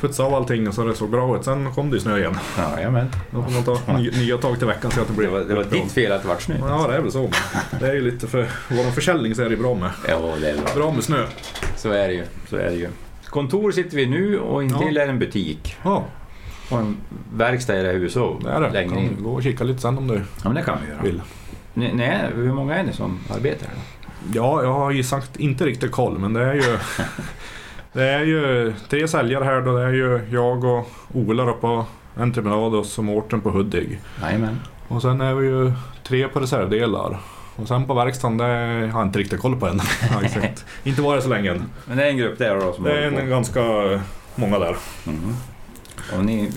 putsade 0.01 0.29
av 0.29 0.35
allting 0.35 0.71
så 0.71 0.83
det 0.83 0.95
såg 0.95 1.09
bra 1.09 1.35
ut. 1.37 1.43
Sen 1.43 1.73
kom 1.73 1.89
det 1.89 1.95
ju 1.95 2.01
snö 2.01 2.17
igen. 2.17 2.37
Jajamän. 2.57 3.09
Då 3.31 3.43
får 3.43 3.51
man 3.51 3.63
ta 3.63 3.93
ny, 3.97 4.11
nya 4.11 4.37
tag 4.37 4.57
till 4.57 4.67
veckan 4.67 4.91
så 4.91 5.01
att 5.01 5.07
det 5.07 5.13
blir 5.13 5.27
Det 5.27 5.33
var, 5.33 5.39
det 5.39 5.55
var 5.55 5.63
ditt 5.63 5.91
fel 5.91 6.11
att 6.11 6.21
det 6.21 6.27
vart 6.27 6.41
snö. 6.41 6.55
Ja, 6.59 6.87
det 6.87 6.95
är 6.95 7.01
väl 7.01 7.11
så. 7.11 7.29
Det 7.79 7.87
är 7.87 7.93
ju 7.93 8.01
lite 8.11 8.27
för 8.27 8.47
vår 8.69 8.91
försäljning 8.91 9.35
så 9.35 9.41
är 9.41 9.49
det 9.49 9.57
bra 9.57 9.73
med, 9.75 9.89
Ja, 10.07 10.19
det 10.41 10.49
är 10.49 10.57
bra. 10.57 10.65
bra 10.75 10.91
med 10.91 11.03
snö. 11.03 11.25
Så 11.75 11.89
är 11.91 12.07
det 12.07 12.13
ju. 12.13 12.23
Så 12.49 12.55
är 12.57 12.69
det 12.69 12.75
ju. 12.75 12.87
Kontor 13.29 13.71
sitter 13.71 13.97
vi 13.97 14.05
nu 14.05 14.39
och 14.39 14.63
intill 14.63 14.97
är 14.97 15.07
en 15.07 15.19
butik. 15.19 15.75
Ja, 15.83 16.03
Och 16.71 16.79
en 16.79 16.97
verkstad 17.33 17.79
i 17.79 17.81
det 17.83 17.87
här 17.87 17.95
huset 17.95 18.23
Det 18.43 18.49
är 18.49 18.61
det. 18.61 18.69
längre 18.71 18.89
Kan 18.95 19.03
in. 19.03 19.17
gå 19.23 19.29
och 19.33 19.43
kika 19.43 19.63
lite 19.63 19.81
sen 19.81 19.97
om 19.97 20.07
du 20.07 20.15
Ja, 20.15 20.21
men 20.43 20.53
det 20.53 20.61
kan 20.61 20.77
vi 20.85 20.91
göra. 20.91 21.01
vill. 21.01 21.21
Nej, 21.73 22.19
hur 22.35 22.53
många 22.53 22.75
är 22.75 22.83
ni 22.83 22.93
som 22.93 23.19
arbetar 23.35 23.67
här? 23.67 23.75
Ja, 24.33 24.63
jag 24.63 24.73
har 24.73 24.91
ju 24.91 25.03
sagt 25.03 25.35
inte 25.37 25.65
riktigt 25.65 25.91
koll 25.91 26.19
men 26.19 26.33
det 26.33 26.43
är 26.43 26.53
ju 26.53 26.77
Det 27.93 28.03
är 28.03 28.23
ju 28.23 28.73
tre 28.89 29.07
säljare 29.07 29.43
här 29.43 29.61
då. 29.61 29.77
Det 29.77 29.83
är 29.83 29.93
ju 29.93 30.19
jag 30.31 30.63
och 30.63 30.87
Ola 31.13 31.53
på 31.53 31.85
entreprenad 32.17 32.75
och 32.75 32.85
så 32.85 33.01
Mårten 33.01 33.41
på 33.41 33.49
Hudig. 33.49 33.99
Jajamän. 34.21 34.59
Och 34.87 35.01
sen 35.01 35.21
är 35.21 35.33
vi 35.33 35.47
ju 35.47 35.71
tre 36.03 36.27
på 36.27 36.39
reservdelar. 36.39 37.17
Och 37.55 37.67
sen 37.67 37.85
på 37.85 37.93
verkstaden, 37.93 38.37
det 38.37 38.43
har 38.93 38.99
jag 38.99 39.07
inte 39.07 39.19
riktigt 39.19 39.39
koll 39.39 39.55
på 39.55 39.67
än. 39.67 39.81
Inte 40.83 41.01
varit 41.01 41.23
så 41.23 41.29
länge 41.29 41.51
än. 41.51 41.63
Men 41.85 41.97
det 41.97 42.03
är 42.03 42.09
en 42.09 42.17
grupp 42.17 42.37
där 42.37 42.55
då 42.55 42.73
som 42.73 42.83
Det 42.83 42.91
är 42.91 43.11
en, 43.11 43.29
ganska 43.29 43.61
många 44.35 44.59
där. 44.59 44.75
Mhm. 45.03 45.35
Och 46.17 46.25
ni... 46.25 46.51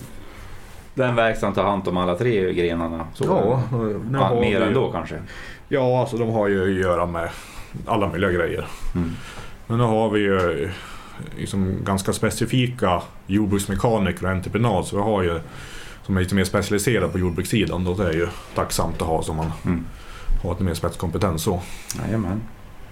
Den 0.98 1.14
verkstaden 1.16 1.54
tar 1.54 1.64
hand 1.64 1.88
om 1.88 1.96
alla 1.96 2.14
tre 2.14 2.52
grenarna? 2.52 3.06
Så 3.14 3.24
Ja, 3.24 3.62
nu 3.72 4.04
Ja, 4.12 4.18
har 4.18 4.40
mer 4.40 4.60
ändå 4.60 4.92
kanske? 4.92 5.14
Ja, 5.68 6.00
alltså 6.00 6.16
de 6.16 6.28
har 6.30 6.48
ju 6.48 6.62
att 6.62 6.80
göra 6.86 7.06
med 7.06 7.28
alla 7.86 8.08
möjliga 8.08 8.30
grejer. 8.32 8.66
Mm. 8.94 9.10
Men 9.66 9.78
nu 9.78 9.84
har 9.84 10.10
vi 10.10 10.20
ju 10.20 10.70
liksom 11.36 11.76
ganska 11.84 12.12
specifika 12.12 13.02
jordbruksmekaniker 13.26 14.24
och 14.24 14.30
entreprenad. 14.30 14.84
Så 14.84 14.96
vi 14.96 15.02
har 15.02 15.22
ju 15.22 15.40
som 16.06 16.16
är 16.16 16.20
lite 16.20 16.34
mer 16.34 16.44
specialiserad 16.44 17.12
på 17.12 17.18
jordbrukssidan. 17.18 17.84
Då 17.84 17.94
det 17.94 18.08
är 18.08 18.12
ju 18.12 18.28
tacksamt 18.54 19.02
att 19.02 19.08
ha 19.08 19.22
så 19.22 19.32
man 19.32 19.52
Mm. 19.64 19.84
har 20.42 20.50
lite 20.50 20.64
mer 20.64 20.74
spetskompetens 20.74 21.42
så. 21.42 21.60
Jajamän. 22.04 22.42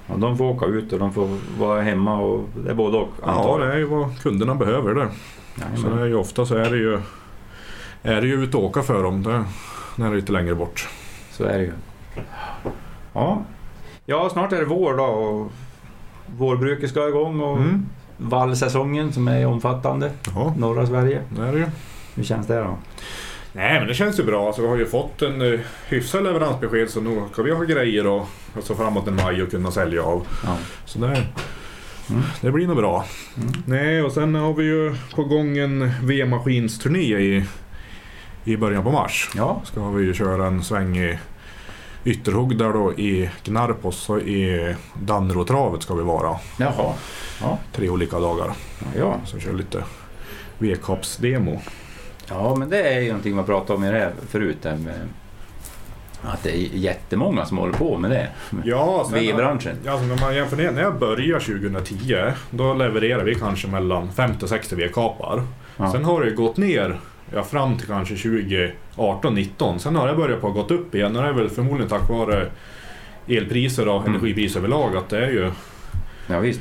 Ja, 0.07 0.15
de 0.17 0.39
får 0.39 0.45
åka 0.45 0.67
ut 0.67 0.93
och 0.93 0.99
de 0.99 1.13
får 1.13 1.29
vara 1.59 1.83
hemma 1.83 2.19
och 2.21 2.45
det 2.65 2.71
är 2.71 2.75
både 2.75 2.97
och 2.99 3.09
Ja, 3.23 3.29
antar 3.31 3.59
det 3.61 3.73
är 3.73 3.77
ju 3.79 3.85
vad 3.85 4.19
kunderna 4.23 4.55
behöver 4.55 4.95
det. 4.95 5.09
Så 5.77 5.89
det 5.89 6.01
är 6.03 6.07
ju 6.07 6.15
ofta 6.15 6.47
så 6.47 6.55
är 6.57 6.71
det 6.71 6.77
ju 6.77 6.99
är 8.07 8.21
det 8.21 8.27
ju 8.27 8.43
ut 8.45 8.55
och 8.55 8.65
åka 8.65 8.83
för 8.83 9.03
dem. 9.03 9.23
Det, 9.23 9.45
när 9.97 10.07
det 10.11 10.13
är 10.13 10.17
lite 10.17 10.33
längre 10.33 10.55
bort. 10.55 10.89
Så 11.33 11.45
är 11.45 11.59
det 11.59 11.65
ju. 11.65 11.73
Ja. 13.13 13.43
ja, 14.07 14.29
snart 14.33 14.53
är 14.53 14.59
det 14.59 14.65
vår 14.65 14.97
då 14.97 15.05
och 15.05 15.53
vårbruket 16.39 16.91
ska 16.91 17.09
igång 17.09 17.41
och 17.41 17.57
Mm. 17.57 17.87
vallsäsongen 18.17 19.13
som 19.13 19.29
är 19.29 19.47
omfattande. 19.47 20.11
Ja, 20.35 20.55
Norra 20.59 20.87
Sverige. 20.87 21.21
det 21.31 21.43
är 21.43 21.53
det 21.53 21.59
ju. 21.59 21.67
Hur 22.15 22.25
känns 22.25 22.47
det 22.47 22.59
då? 22.59 22.79
Nej 23.53 23.79
men 23.79 23.89
det 23.89 23.95
känns 23.95 24.19
ju 24.21 24.25
bra. 24.25 24.47
Alltså, 24.47 24.63
vi 24.63 24.69
har 24.69 24.77
ju 24.77 24.87
fått 24.87 25.23
en 25.23 25.43
uh, 25.43 25.61
hyfsad 25.89 26.25
leveransbesked 26.25 26.91
så 26.91 27.01
nu 27.01 27.23
ska 27.33 27.43
vi 27.43 27.51
ha 27.55 27.63
grejer 27.65 28.07
och 28.07 28.27
alltså, 28.57 28.75
framåt 28.75 29.09
en 29.09 29.17
maj 29.17 29.43
och 29.43 29.51
kunna 29.51 29.71
sälja 29.71 30.03
av. 30.03 30.27
Ja. 30.45 30.57
Så 30.85 30.99
det, 30.99 31.23
Mm. 32.11 32.23
det 32.41 32.51
blir 32.53 32.67
nog 32.67 32.77
bra. 32.77 33.05
Mm. 33.37 33.53
Nej 33.67 34.03
och 34.03 34.13
sen 34.13 34.35
har 34.35 34.55
vi 34.55 34.65
ju 34.65 34.95
på 35.15 35.25
gång 35.25 35.59
en 35.59 35.91
V-maskinsturné 36.03 36.99
i, 37.19 37.45
i 38.47 38.57
början 38.57 38.83
på 38.85 38.91
mars. 38.91 39.31
Ja, 39.37 39.61
Ska 39.65 39.89
vi 39.91 40.15
köra 40.15 40.47
en 40.47 40.65
sväng 40.65 40.97
i 40.99 41.19
Ytterhogg 42.05 42.59
där 42.59 42.73
då 42.73 42.93
i 42.93 43.31
Gnarpos 43.45 44.11
och 44.11 44.19
i 44.21 44.75
Dannrotravet 44.95 45.83
ska 45.83 45.95
vi 45.95 46.03
vara. 46.03 46.37
jaha. 46.59 46.93
Tre 47.73 47.89
olika 47.89 48.19
dagar. 48.21 48.53
Ja. 48.99 49.17
Så 49.25 49.39
kör 49.39 49.53
lite 49.53 49.85
V-kapsdemo. 50.59 51.61
ja, 52.29 52.55
men 52.55 52.69
det 52.71 52.83
är 52.95 53.01
ju 53.01 53.09
någonting 53.09 53.37
man 53.37 53.45
pratade 53.45 53.77
om 53.79 53.85
i 53.85 53.91
det 53.93 53.99
här 53.99 54.13
förut. 54.29 54.57
Där 54.63 54.77
med 54.77 54.95
att 56.23 56.43
det 56.43 56.51
är 56.57 56.61
jättemånga 56.73 57.45
som 57.47 57.59
håller 57.59 57.73
på 57.73 57.99
med 57.99 58.11
det. 58.11 58.29
Ja, 58.65 59.09
V-branschen. 59.13 59.77
Ja, 59.85 59.93
alltså 59.93 60.07
när 60.07 60.21
man 60.21 60.35
jämför 60.35 60.57
det, 60.57 60.71
när 60.71 60.83
jag 60.83 60.99
började 60.99 61.45
2010 61.45 62.17
då 62.51 62.75
levererade 62.75 63.25
vi 63.25 63.35
kanske 63.35 63.69
mellan 63.69 64.13
50 64.13 64.45
och 64.45 64.49
60 64.49 64.75
V-kapar. 64.77 65.43
Ja. 65.77 65.93
Sen 65.93 66.05
har 66.05 66.25
det 66.25 66.31
gått 66.31 66.57
ner 66.57 67.01
ja, 67.33 67.43
fram 67.43 67.77
till 67.79 67.87
kanske 67.87 68.15
2018, 68.17 69.35
19 69.35 69.81
Sen 69.81 69.97
har 69.97 70.09
det 70.09 70.15
börjat 70.15 70.41
på 70.41 70.49
att 70.49 70.55
gått 70.55 70.71
upp 70.71 70.95
igen 70.95 71.17
och 71.17 71.23
det 71.23 71.29
är 71.29 71.33
väl 71.33 71.49
förmodligen 71.49 71.89
tack 71.89 72.09
vare 72.09 72.51
elpriser 73.29 73.89
och 73.89 74.01
Mm. 74.01 74.15
energipriser 74.15 74.59
överlag 74.61 74.97
att 74.97 75.09
det 75.09 75.19
är 75.27 75.31
ju 75.31 75.51
Ja, 76.27 76.39
visst. 76.41 76.61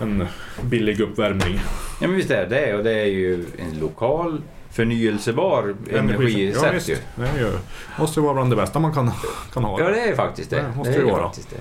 en 0.00 0.26
billig 0.62 1.00
uppvärmning. 1.00 1.60
Ja, 2.00 2.06
men 2.08 2.16
visst 2.16 2.30
är 2.30 2.46
det. 2.46 2.74
Och 2.74 2.84
det 2.84 2.92
är 2.92 3.04
ju 3.06 3.34
en 3.58 3.78
lokal 3.80 4.42
förnyelsebar 4.70 5.74
energisätt 5.92 6.88
ja, 6.88 6.94
ju. 6.94 6.96
Det 7.16 7.28
är 7.28 7.38
ju, 7.38 7.52
måste 7.98 8.20
ju 8.20 8.24
vara 8.24 8.34
bland 8.34 8.50
det 8.52 8.56
bästa 8.56 8.78
man 8.78 8.94
kan, 8.94 9.10
kan 9.52 9.64
ha. 9.64 9.80
Ja, 9.80 9.88
det 9.88 10.00
är 10.00 10.14
faktiskt 10.16 10.50
det. 10.50 10.56
Det 10.56 10.76
måste 10.76 10.92
det 10.92 10.98
det 10.98 11.04
ju 11.04 11.10
vara. 11.12 11.22
faktiskt 11.22 11.50
det. 11.50 11.56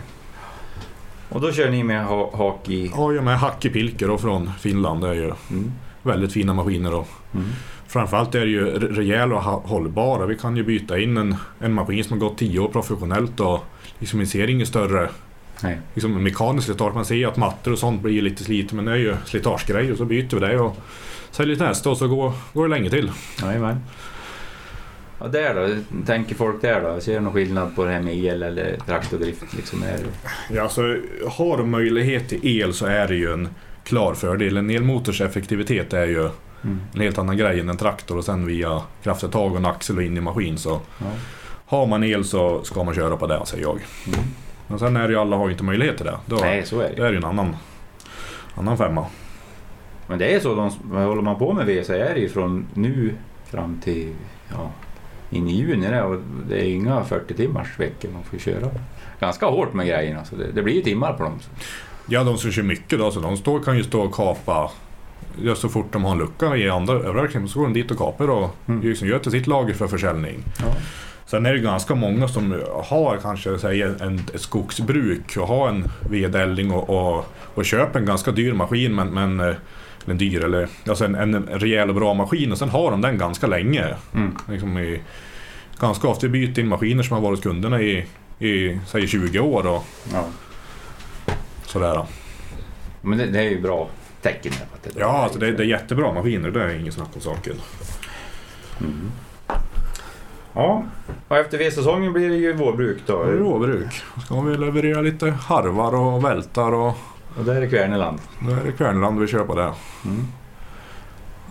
Och 1.30 1.42
då 1.42 1.52
kör 1.52 1.70
ni 1.70 1.84
med 1.84 2.06
ha 2.06 2.38
hak 2.38 2.70
i... 2.70 2.92
Ja, 2.96 3.14
jag 3.14 3.24
med 3.24 3.40
Hakkipilker 3.40 4.10
och 4.10 4.22
från 4.22 4.52
Finland. 4.60 5.02
Det 5.04 5.10
är 5.10 5.14
ju 5.14 5.34
Mm. 5.50 5.72
Väldigt 6.06 6.34
fina 6.34 6.54
maskiner. 6.54 6.94
Och 6.94 7.08
Mm. 7.34 7.48
framförallt 7.88 8.36
är 8.36 8.40
det 8.40 8.52
ju 8.52 8.66
re- 8.66 8.94
rejäla 8.96 9.36
och 9.36 9.42
hållbara. 9.70 10.26
Vi 10.26 10.38
kan 10.38 10.58
ju 10.58 10.64
byta 10.64 11.00
in 11.00 11.18
en, 11.18 11.36
en 11.60 11.74
maskin 11.74 12.04
som 12.04 12.22
har 12.22 12.30
gått 12.30 12.38
10 12.38 12.60
år 12.60 12.68
professionellt 12.70 13.40
och 13.40 13.60
liksom 14.00 14.20
vi 14.20 14.26
ser 14.26 14.50
inget 14.50 14.68
större 14.68 15.10
Nej. 15.64 15.80
liksom 15.94 16.24
mekaniskt 16.24 16.66
slitage. 16.66 16.96
Man 16.96 17.06
ser 17.06 17.16
ju 17.16 17.26
att 17.26 17.38
mattor 17.38 17.72
och 17.72 17.80
sånt 17.80 18.02
blir 18.02 18.22
lite 18.22 18.44
slitet 18.44 18.74
men 18.74 18.86
det 18.86 18.92
är 18.92 18.96
ju 18.96 19.16
slitagegrejer 19.26 19.92
och 19.92 19.98
så 19.98 20.06
byter 20.06 20.34
vi 20.34 20.40
det 20.40 20.60
och 20.60 20.78
säljer 21.32 21.56
till 21.56 21.66
nästa 21.66 21.90
och 21.90 21.98
så 21.98 22.08
går, 22.08 22.32
går 22.54 22.64
det 22.68 22.76
länge 22.76 22.90
till. 22.90 23.12
Jajamän. 23.42 23.80
Ja, 25.20 25.28
där 25.28 25.56
då? 25.56 25.76
Tänker 26.06 26.36
folk 26.36 26.62
där 26.62 26.82
då? 26.82 27.02
Ser 27.02 27.14
du 27.14 27.20
någon 27.20 27.34
skillnad 27.34 27.76
på 27.76 27.86
det 27.86 27.92
här 27.92 28.02
med 28.02 28.18
el 28.18 28.44
eller 28.44 28.78
traktordrift? 28.86 29.44
Liksom 29.56 29.84
är 29.84 29.88
det... 29.98 30.56
Ja, 30.56 30.62
alltså, 30.64 30.82
har 31.30 31.58
du 31.58 31.64
möjlighet 31.64 32.30
till 32.30 32.40
el 32.62 32.74
så 32.74 32.86
är 32.86 33.08
det 33.08 33.16
ju 33.16 33.34
en 33.34 33.50
klar 33.86 34.14
fördel. 34.14 34.58
En 34.58 34.70
elmotors 34.70 35.22
effektivitet 35.22 35.94
är 35.94 36.06
ju 36.06 36.30
Mm. 36.64 36.80
en 36.94 37.02
helt 37.02 37.18
annan 37.18 37.38
grej 37.38 37.60
än 37.60 37.70
en 37.70 37.78
traktor 37.78 38.18
och 38.18 38.24
sen 38.26 38.46
via 38.46 38.82
kraftuttag 39.04 39.52
och 39.52 39.58
en 39.58 39.66
axel 39.66 39.98
och 39.98 40.04
in 40.04 40.18
i 40.18 40.22
maskin. 40.22 40.58
Så 40.58 40.70
Ja. 41.00 41.06
har 41.66 41.88
man 41.88 42.04
el 42.04 42.26
så 42.26 42.64
ska 42.64 42.84
man 42.84 42.94
köra 42.96 43.18
på 43.18 43.28
det 43.28 43.42
säger 43.46 43.64
jag. 43.64 43.72
Mm. 44.08 44.20
Men 44.68 44.80
sen 44.80 44.96
är 44.98 45.08
det 45.08 45.14
ju 45.14 45.20
alla 45.20 45.36
har 45.38 45.46
ju 45.48 45.52
inte 45.52 45.64
möjlighet 45.64 45.98
till 45.98 46.06
det. 46.06 46.18
Då, 46.26 46.36
Nej, 46.36 46.66
så 46.66 46.80
är 46.80 46.90
då 46.90 46.96
det. 46.96 47.02
är 47.02 47.06
det 47.06 47.12
ju 47.12 47.18
en 47.18 47.26
annan, 47.26 47.56
annan 48.56 48.78
femma. 48.78 49.06
Men 50.08 50.20
det 50.20 50.36
är 50.36 50.40
så, 50.40 50.56
de, 50.56 50.70
håller 51.06 51.22
man 51.22 51.40
på 51.40 51.54
med 51.54 51.86
så 51.86 51.94
är 51.94 52.14
det 52.14 52.20
ju 52.20 52.30
från 52.30 52.66
nu 52.74 53.14
fram 53.46 53.82
till 53.84 54.14
ja, 54.52 54.72
in 55.30 55.48
i 55.48 55.56
juni. 55.56 55.88
Det, 55.88 56.02
och 56.04 56.22
det 56.50 56.62
är 56.62 56.70
inga 56.70 57.04
40 57.04 57.34
timmars 57.34 57.80
veckor 57.80 58.10
man 58.14 58.24
får 58.24 58.38
köra. 58.38 58.70
Ganska 59.20 59.46
hårt 59.46 59.74
med 59.74 59.88
grejerna, 59.88 60.26
så 60.26 60.36
det, 60.36 60.52
det 60.52 60.62
blir 60.64 60.74
ju 60.74 60.82
timmar 60.82 61.14
på 61.14 61.24
dem. 61.24 61.40
Ja, 62.08 62.24
de 62.24 62.38
som 62.38 62.52
kör 62.52 62.64
mycket 62.64 63.00
då, 63.00 63.12
så 63.12 63.20
de 63.20 63.38
står, 63.38 63.60
kan 63.64 63.78
ju 63.78 63.84
stå 63.84 64.02
och 64.02 64.14
kapa 64.16 64.72
ja, 65.44 65.56
så 65.56 65.70
fort 65.70 65.94
de 65.94 66.04
har 66.04 66.12
en 66.12 66.18
lucka 66.18 66.56
i 66.58 66.70
andra 66.70 66.94
överraskningar 66.94 67.48
så 67.48 67.60
går 67.60 67.66
de 67.68 67.74
dit 67.74 67.92
och 67.92 67.98
kapar 67.98 68.30
och 68.30 68.56
Mm. 68.68 68.82
liksom 68.82 69.08
gör 69.08 69.20
till 69.20 69.32
sitt 69.32 69.48
lager 69.48 69.74
för 69.74 69.88
försäljning. 69.88 70.44
Ja. 70.60 70.66
Sen 71.26 71.46
är 71.46 71.54
det 71.54 71.60
ganska 71.60 71.96
många 71.96 72.28
som 72.28 72.62
har 72.90 73.18
kanske 73.22 73.58
säger, 73.60 74.04
en, 74.04 74.20
ett 74.34 74.42
skogsbruk 74.42 75.38
och 75.38 75.48
har 75.48 75.70
en 75.70 75.88
vedeldning 76.10 76.72
och, 76.72 76.90
och, 76.90 77.26
och 77.56 77.66
köper 77.66 78.00
en 78.00 78.06
ganska 78.06 78.32
dyr 78.32 78.54
maskin 78.54 78.96
men, 78.96 79.08
men 79.08 79.40
eh, 79.40 79.56
en 80.06 80.18
dyr 80.18 80.44
eller 80.44 80.68
alltså 80.90 81.06
en, 81.06 81.16
en 81.16 81.46
rejäl 81.52 81.90
och 81.90 81.96
bra 81.96 82.14
maskin 82.14 82.52
och 82.52 82.58
sen 82.58 82.70
har 82.70 82.92
de 82.92 83.02
den 83.02 83.18
ganska 83.18 83.48
länge. 83.48 83.86
Mm. 84.14 84.36
Liksom 84.50 84.78
i, 84.78 85.02
ganska 85.80 86.08
ofta 86.08 86.28
byter 86.28 86.60
in 86.60 86.68
maskiner 86.68 87.04
som 87.04 87.14
har 87.16 87.22
varit 87.22 87.44
kunderna 87.44 87.82
i, 87.82 88.06
i 88.40 88.80
säg 88.88 89.08
20 89.08 89.40
år 89.40 89.68
och 89.68 89.86
Ja. 90.14 90.24
Sådär. 91.76 92.06
Men 93.02 93.18
det, 93.18 93.26
det 93.26 93.40
är 93.40 93.50
ju 93.50 93.62
bra 93.62 93.90
tecken. 94.22 94.52
där 94.52 94.68
att 94.74 94.84
det. 94.84 95.00
Ja, 95.00 95.24
alltså 95.24 95.40
det, 95.40 95.52
det 95.52 95.64
är 95.64 95.68
jättebra 95.68 96.14
maskiner, 96.14 96.52
det 96.52 96.64
är 96.64 96.80
inget 96.80 96.94
snack 96.94 97.10
om 97.16 97.22
saken. 97.22 97.56
Mm. 98.80 99.12
Ja, 100.54 100.84
och 101.28 101.38
efter 101.38 101.58
V-säsongen 101.58 102.14
blir 102.14 102.30
det 102.30 102.36
ju 102.36 102.54
vårbruk 102.54 102.98
då. 103.06 103.24
Det 103.24 103.32
är 103.32 103.36
råbruk. 103.38 104.04
Ska 104.26 104.42
vi 104.42 104.58
leverera 104.58 105.02
lite 105.02 105.30
harvar 105.30 105.96
och 105.96 106.26
vältar 106.26 106.72
och 106.72 106.94
Och 107.38 107.46
där 107.46 107.62
är 107.62 107.70
Kverneland. 107.70 108.20
då 108.40 108.52
är 108.52 108.64
det 108.66 108.72
Kvärneland 108.72 109.20
vi 109.20 109.28
på 109.28 109.56
det. 109.56 109.72
Mm. 110.06 110.28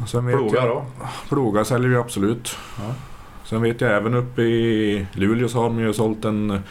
Och 0.02 0.09
Sen 0.09 0.26
Plogar 0.26 0.69
då? 0.69 0.85
Plogar 1.28 1.64
säljer 1.64 1.88
vi 1.88 1.97
absolut. 1.97 2.57
Ja. 2.78 2.95
Sen 3.45 3.62
vet 3.62 3.81
jag 3.81 3.97
även 3.97 4.14
uppe 4.14 4.43
i 4.43 5.07
Luleå 5.12 5.49
så 5.49 5.59
har 5.59 5.64
de 5.64 5.81
ju 5.81 5.93
sålt 5.93 6.25
en, 6.25 6.62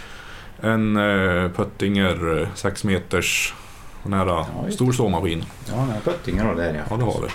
en 0.63 0.98
uh, 0.98 1.51
Pöttinger 1.51 2.48
6 2.55 2.84
meters 2.84 3.53
sån 4.03 4.13
här, 4.13 4.25
Ja, 4.25 4.46
stor 4.72 4.91
såmaskin. 4.91 5.43
Ja, 5.70 5.75
har 5.75 6.00
Pöttinger 6.03 6.46
då 6.48 6.53
där 6.53 6.74
ja. 6.74 6.82
Ja, 6.89 6.98
det 6.98 7.03
har 7.03 7.22
vi. 7.22 7.27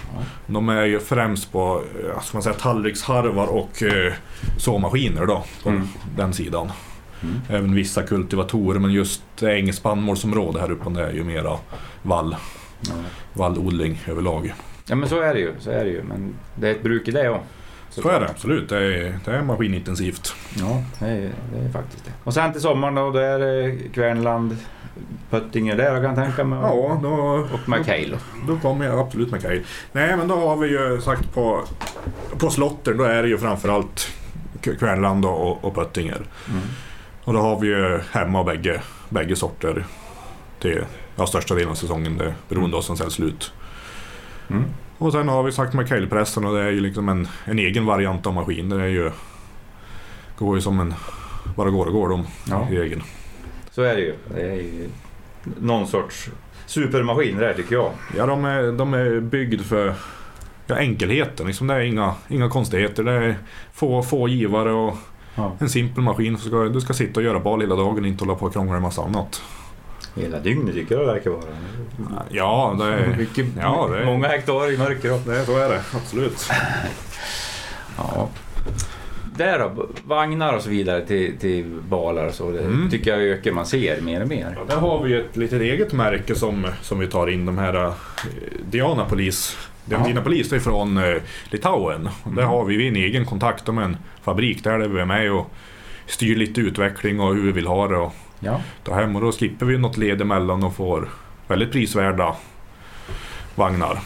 De 0.46 0.68
är 0.68 0.84
ju 0.84 1.00
främst 1.00 1.52
på 1.52 1.82
eh, 2.14 2.20
ska 2.20 2.36
man 2.36 2.42
säga, 2.42 2.54
tallriksharvar 2.54 3.46
och 3.46 3.82
uh, 3.82 4.12
såmaskiner 4.58 5.26
då, 5.26 5.44
på 5.62 5.68
Mm. 5.68 5.88
den 6.16 6.32
sidan. 6.32 6.72
Mm. 7.22 7.40
Även 7.50 7.74
vissa 7.74 8.02
kultivatorer 8.02 8.80
men 8.80 8.90
just 8.92 9.22
det 9.38 9.46
är 9.52 9.56
inget 9.56 9.74
spannmålsområde 9.74 10.60
här 10.60 10.70
uppe. 10.70 10.90
Det 10.90 11.02
är 11.06 11.12
ju 11.12 11.24
mera 11.24 11.56
vall, 12.02 12.36
Ja. 12.80 12.92
vallodling 13.32 14.00
överlag. 14.06 14.54
ja, 14.86 14.94
men 14.96 15.08
så 15.08 15.20
är 15.20 15.34
det 15.34 15.40
ju. 15.40 15.52
Så 15.58 15.70
är 15.70 15.84
det 15.84 15.90
ju. 15.90 16.02
Men 16.02 16.34
det 16.54 16.68
är 16.68 16.72
ett 16.72 16.82
bruk 16.82 17.08
i 17.08 17.10
det 17.10 17.28
också. 17.30 17.42
Så 17.90 18.08
är 18.08 18.20
det 18.20 18.28
absolut. 18.28 18.68
Det 18.68 18.76
är, 18.78 19.18
det 19.24 19.30
är 19.30 19.42
maskinintensivt. 19.42 20.34
Ja, 20.58 20.82
det 20.98 21.04
är, 21.06 21.30
det 21.52 21.58
är 21.64 21.70
faktiskt 21.72 22.04
det. 22.04 22.10
Och 22.24 22.34
sen 22.34 22.52
till 22.52 22.60
sommaren 22.60 22.94
då, 22.94 23.10
då 23.10 23.18
är 23.18 23.38
det 23.38 23.76
Kverneland 23.94 24.56
Pöttinger 25.30 25.76
där 25.76 25.94
jag 25.94 26.02
kan 26.04 26.14
tänka 26.14 26.44
mig. 26.44 26.58
Ja, 26.62 27.00
då, 27.02 27.08
Och 27.52 27.68
McHale. 27.68 28.18
då 28.48 28.56
kommer 28.58 28.84
jag 28.86 28.98
absolut 28.98 29.30
med 29.30 29.42
Kyle. 29.42 29.62
Nej, 29.92 30.16
men 30.16 30.28
då 30.28 30.34
har 30.34 30.56
vi 30.56 30.68
ju 30.68 31.00
sagt 31.00 31.34
på, 31.34 31.64
på 32.38 32.50
slotter, 32.50 32.94
då 32.94 33.04
är 33.04 33.22
det 33.22 33.28
ju 33.28 33.38
framförallt 33.38 34.08
K- 34.64 34.70
Kvärnland 34.78 35.24
och, 35.24 35.64
och 35.64 35.74
Pöttinger. 35.74 36.22
Mm. 36.48 36.60
Och 37.24 37.32
då 37.32 37.40
har 37.40 37.60
vi 37.60 37.66
ju 37.68 38.00
hemma 38.12 38.44
bägge, 38.44 38.80
bägge 39.08 39.36
sorter 39.36 39.86
till 40.60 40.80
ja, 41.16 41.26
största 41.26 41.54
delen 41.54 41.70
av 41.70 41.74
säsongen, 41.74 42.18
det, 42.18 42.34
beroende 42.48 42.76
av 42.76 42.82
som 42.82 42.96
säljs 42.96 43.12
slut. 43.14 43.52
Mm. 44.50 44.64
Och 44.98 45.12
sen 45.12 45.28
har 45.28 45.42
vi 45.42 45.52
sagt 45.52 45.74
McHale-pressen 45.74 46.44
och 46.44 46.54
det 46.54 46.62
är 46.62 46.70
ju 46.70 46.80
liksom 46.80 47.08
en, 47.08 47.28
en 47.44 47.58
egen 47.58 47.86
variant 47.86 48.26
av 48.26 48.34
maskin. 48.34 48.68
Det 48.68 48.82
är 48.82 48.86
ju, 48.86 49.10
går 50.38 50.56
ju 50.56 50.60
som 50.62 50.80
en, 50.80 50.94
bara 51.56 51.70
går 51.70 51.86
och 51.86 51.92
går 51.92 52.08
de 52.08 52.26
Ja. 52.50 52.66
i 52.70 52.76
egen. 52.76 53.02
Så 53.70 53.82
är 53.82 53.94
det 53.96 54.00
ju. 54.02 54.14
Det 54.34 54.40
är 54.42 54.54
ju 54.54 54.88
någon 55.60 55.86
sorts 55.86 56.30
supermaskin 56.66 57.36
det 57.38 57.46
där 57.46 57.54
tycker 57.54 57.74
jag. 57.74 57.90
Ja, 58.16 58.26
de 58.26 58.44
är, 58.44 58.72
de 58.72 58.94
är 58.94 59.20
byggd 59.20 59.60
för 59.62 59.94
ja, 60.66 60.76
enkelheten. 60.76 61.46
Liksom 61.46 61.66
det 61.66 61.74
är 61.74 61.80
inga, 61.80 62.14
inga 62.28 62.48
konstigheter. 62.50 63.04
Det 63.04 63.12
är 63.12 63.36
få, 63.72 64.02
få 64.02 64.28
givare 64.28 64.72
och 64.72 64.96
Ja. 65.34 65.52
en 65.58 65.68
simpel 65.68 66.02
maskin. 66.04 66.38
Så 66.38 66.48
ska, 66.48 66.56
du 66.64 66.80
ska 66.80 66.92
sitta 66.94 67.20
och 67.20 67.24
göra 67.24 67.40
bal 67.40 67.60
hela 67.60 67.76
dagen 67.76 67.98
och 68.02 68.06
inte 68.08 68.24
hålla 68.24 68.38
på 68.38 68.46
och 68.46 68.52
krångla 68.52 68.72
med 68.72 68.82
massa 68.82 69.02
annat. 69.02 69.42
Hela 70.20 70.38
dygnet 70.40 70.74
tycker 70.74 70.94
jag 70.94 71.06
det 71.06 71.12
verkar 71.12 71.30
vara. 71.30 71.42
Ja, 72.30 72.76
det 72.78 72.84
är, 72.84 73.16
Mycket, 73.18 73.46
ja, 73.60 73.88
det 73.92 73.98
är, 73.98 74.04
Många 74.04 74.28
hektar 74.28 74.72
i 74.72 74.78
mörker. 74.78 75.12
och- 75.14 75.20
det 75.26 75.44
så 75.44 75.56
är 75.58 75.68
det. 75.68 75.80
Absolut. 75.94 76.48
Ja. 77.96 78.28
Där 79.36 79.58
då, 79.58 79.86
vagnar 80.04 80.52
och 80.56 80.62
så 80.62 80.70
vidare 80.70 81.06
till, 81.06 81.38
till 81.38 81.64
balar 81.88 82.26
och 82.26 82.34
så. 82.34 82.50
Det 82.50 82.58
Mm. 82.60 82.90
tycker 82.90 83.10
jag 83.10 83.20
ökar 83.22 83.52
man 83.52 83.66
ser 83.66 84.00
mer 84.00 84.22
och 84.22 84.28
mer. 84.28 84.56
Ja, 84.58 84.74
där 84.74 84.80
har 84.80 85.02
vi 85.04 85.14
ett 85.16 85.36
litet 85.36 85.60
eget 85.60 85.92
märke 85.92 86.34
som, 86.34 86.66
som 86.82 86.98
vi 86.98 87.06
tar 87.06 87.26
in. 87.26 87.46
De 87.46 87.58
här 87.58 87.84
eh, 87.86 87.92
Dianapolis. 88.70 89.56
Ja. 89.84 89.98
Dianapolis 89.98 90.48
det 90.50 90.56
är 90.56 90.60
från 90.60 90.96
eh, 90.98 91.16
Litauen. 91.50 92.08
Och 92.22 92.32
Där 92.32 92.42
Mm. 92.42 92.48
har 92.54 92.64
vi 92.64 92.88
en 92.88 92.96
egen 92.96 93.26
kontakt 93.26 93.66
med 93.74 93.84
en 93.84 93.96
fabrik 94.22 94.64
där, 94.64 94.78
där 94.78 94.88
vi 94.88 95.00
är 95.00 95.04
med 95.04 95.32
och 95.32 95.50
styr 96.06 96.36
lite 96.36 96.60
utveckling 96.60 97.20
och 97.20 97.34
hur 97.34 97.42
vi 97.42 97.52
vill 97.52 97.66
ha 97.66 97.88
det. 97.88 97.96
Och 97.96 98.14
Ja. 98.40 98.60
ta 98.84 98.94
hem 98.94 99.16
och 99.16 99.22
då 99.22 99.32
skippar 99.32 99.66
vi 99.66 99.78
något 99.78 99.96
led 99.96 100.20
emellan 100.22 100.64
och 100.64 100.74
får 100.76 101.08
väldigt 101.48 101.72
prisvärda 101.72 102.34
vagnar. 103.54 103.98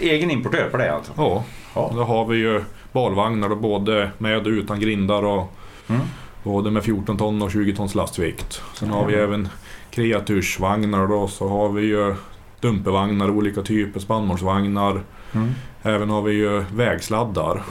Egen 0.00 0.30
importör 0.30 0.68
på 0.70 0.76
det 0.76 0.94
alltså? 0.94 1.12
Ja, 1.16 1.44
Ja. 1.74 1.90
då 1.94 2.04
har 2.04 2.24
vi 2.24 2.36
ju 2.36 2.64
balvagnar 2.92 3.48
både 3.54 4.10
med 4.18 4.38
och 4.38 4.46
utan 4.46 4.80
grindar 4.80 5.22
och 5.24 5.52
Mm. 5.88 6.02
både 6.42 6.70
med 6.70 6.84
14 6.84 7.16
ton 7.16 7.42
och 7.42 7.50
20 7.52 7.74
tons 7.76 7.94
lastvikt. 7.94 8.62
Sen 8.74 8.88
Ja. 8.88 8.94
har 8.94 9.06
vi 9.06 9.14
även 9.14 9.48
kreatursvagnar 9.90 11.06
då, 11.06 11.28
så 11.28 11.48
har 11.48 11.68
vi 11.68 11.82
ju 11.82 12.14
dumpervagnar, 12.60 13.30
olika 13.30 13.62
typer, 13.62 14.00
spannmålsvagnar. 14.00 15.00
Mm. 15.32 15.54
Även 15.82 16.10
har 16.10 16.22
vi 16.22 16.32
ju 16.32 16.64
vägsladdar. 16.74 17.62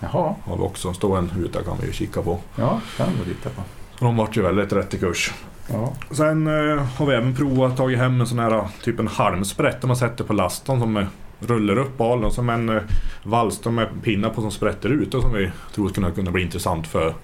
Jaha, 0.00 0.34
Har 0.44 0.56
vi 0.56 0.62
också, 0.62 0.92
står 0.92 1.18
en 1.18 1.30
ute 1.44 1.62
kan 1.62 1.76
vi 1.80 1.86
ju 1.86 1.92
kika 1.92 2.22
på. 2.22 2.38
ja, 2.56 2.80
kan 2.96 3.06
vi 3.10 3.14
gå 3.16 3.20
och 3.20 3.26
titta 3.26 3.50
på. 3.50 3.62
Så 4.02 4.06
de 4.06 4.16
vart 4.16 4.36
ju 4.36 4.42
väldigt 4.42 4.72
rätt 4.72 4.94
i 4.94 4.98
kurs. 4.98 5.32
Ja. 5.68 5.92
Sen 6.10 6.46
eh, 6.46 6.82
har 6.96 7.06
vi 7.06 7.14
även 7.14 7.34
provat 7.36 7.76
tagit 7.76 7.98
hem 7.98 8.20
en 8.20 8.26
sån 8.26 8.38
här 8.38 8.68
typ 8.82 8.98
en 8.98 9.08
halmsprätt 9.08 9.80
där 9.80 9.88
man 9.88 9.96
sätter 9.96 10.24
på 10.24 10.32
lasten 10.32 10.80
som 10.80 10.96
eh, 10.96 11.06
rullar 11.38 11.78
upp 11.78 11.98
balen 11.98 12.24
och 12.24 12.32
som 12.32 12.50
en 12.50 12.68
eh, 12.68 12.82
vals 13.22 13.64
med 13.64 13.88
pinnar 14.02 14.30
på 14.30 14.40
som 14.40 14.50
sprätter 14.50 14.88
ut 14.88 15.14
och 15.14 15.22
som 15.22 15.32
vi 15.32 15.50
tror 15.74 15.88
skulle 15.88 16.10
kunna 16.10 16.30
bli 16.30 16.42
intressant 16.42 16.86
för, 16.86 17.14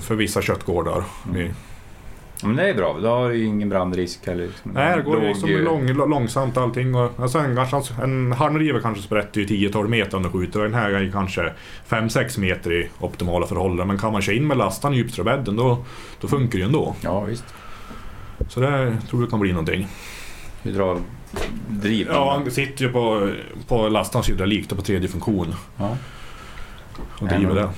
för 0.00 0.14
vissa 0.14 0.42
köttgårdar. 0.42 1.04
Mm. 1.28 1.52
Men 2.44 2.56
det 2.56 2.68
är 2.70 2.74
bra, 2.74 2.98
då 3.02 3.08
har 3.08 3.28
du 3.28 3.36
ju 3.36 3.44
ingen 3.44 3.68
brandrisk 3.68 4.26
eller 4.26 4.46
liksom 4.46 4.70
nej, 4.70 4.96
det 4.96 5.02
går 5.02 5.14
låg- 5.16 5.22
liksom 5.24 5.50
lång, 5.50 5.86
långsamt 6.10 6.56
allting. 6.56 6.94
Och, 6.94 7.12
alltså 7.20 7.38
en, 7.38 7.56
kanske, 7.70 7.94
en 8.02 8.32
halmriver 8.32 8.80
kanske 8.80 9.02
sprätter 9.02 9.40
ju 9.40 9.46
10-12 9.68 9.88
meter 9.88 10.16
om 10.16 10.22
du 10.22 10.28
skjuter 10.28 10.58
och 10.58 10.64
den 10.64 10.74
här 10.74 10.90
är 10.90 11.10
kanske 11.12 11.52
5-6 11.88 12.40
meter 12.40 12.72
i 12.72 12.88
optimala 13.00 13.46
förhållanden. 13.46 13.86
Men 13.86 13.98
kan 13.98 14.12
man 14.12 14.22
köra 14.22 14.36
in 14.36 14.46
med 14.46 14.56
lastan 14.56 14.94
i 14.94 14.96
djupströbädden 14.96 15.56
då, 15.56 15.84
då 16.20 16.28
funkar 16.28 16.52
det 16.52 16.58
ju 16.58 16.64
ändå. 16.66 16.94
Ja, 17.00 17.20
visst. 17.20 17.44
Så 18.48 18.60
det 18.60 18.96
tror 19.10 19.22
jag 19.22 19.30
kan 19.30 19.40
bli 19.40 19.52
någonting. 19.52 19.88
Vi 20.62 20.72
drar 20.72 20.98
driv. 21.68 22.06
Ja, 22.10 22.32
han 22.32 22.50
sitter 22.50 22.84
ju 22.84 22.92
på, 22.92 23.30
på 23.68 23.88
lastans 23.88 24.28
hydraulik 24.28 24.68
på 24.68 24.74
tredje 24.82 25.08
funktion 25.08 25.54
Ja. 25.76 25.96
och 27.18 27.28
driver 27.28 27.54
det. 27.54 27.68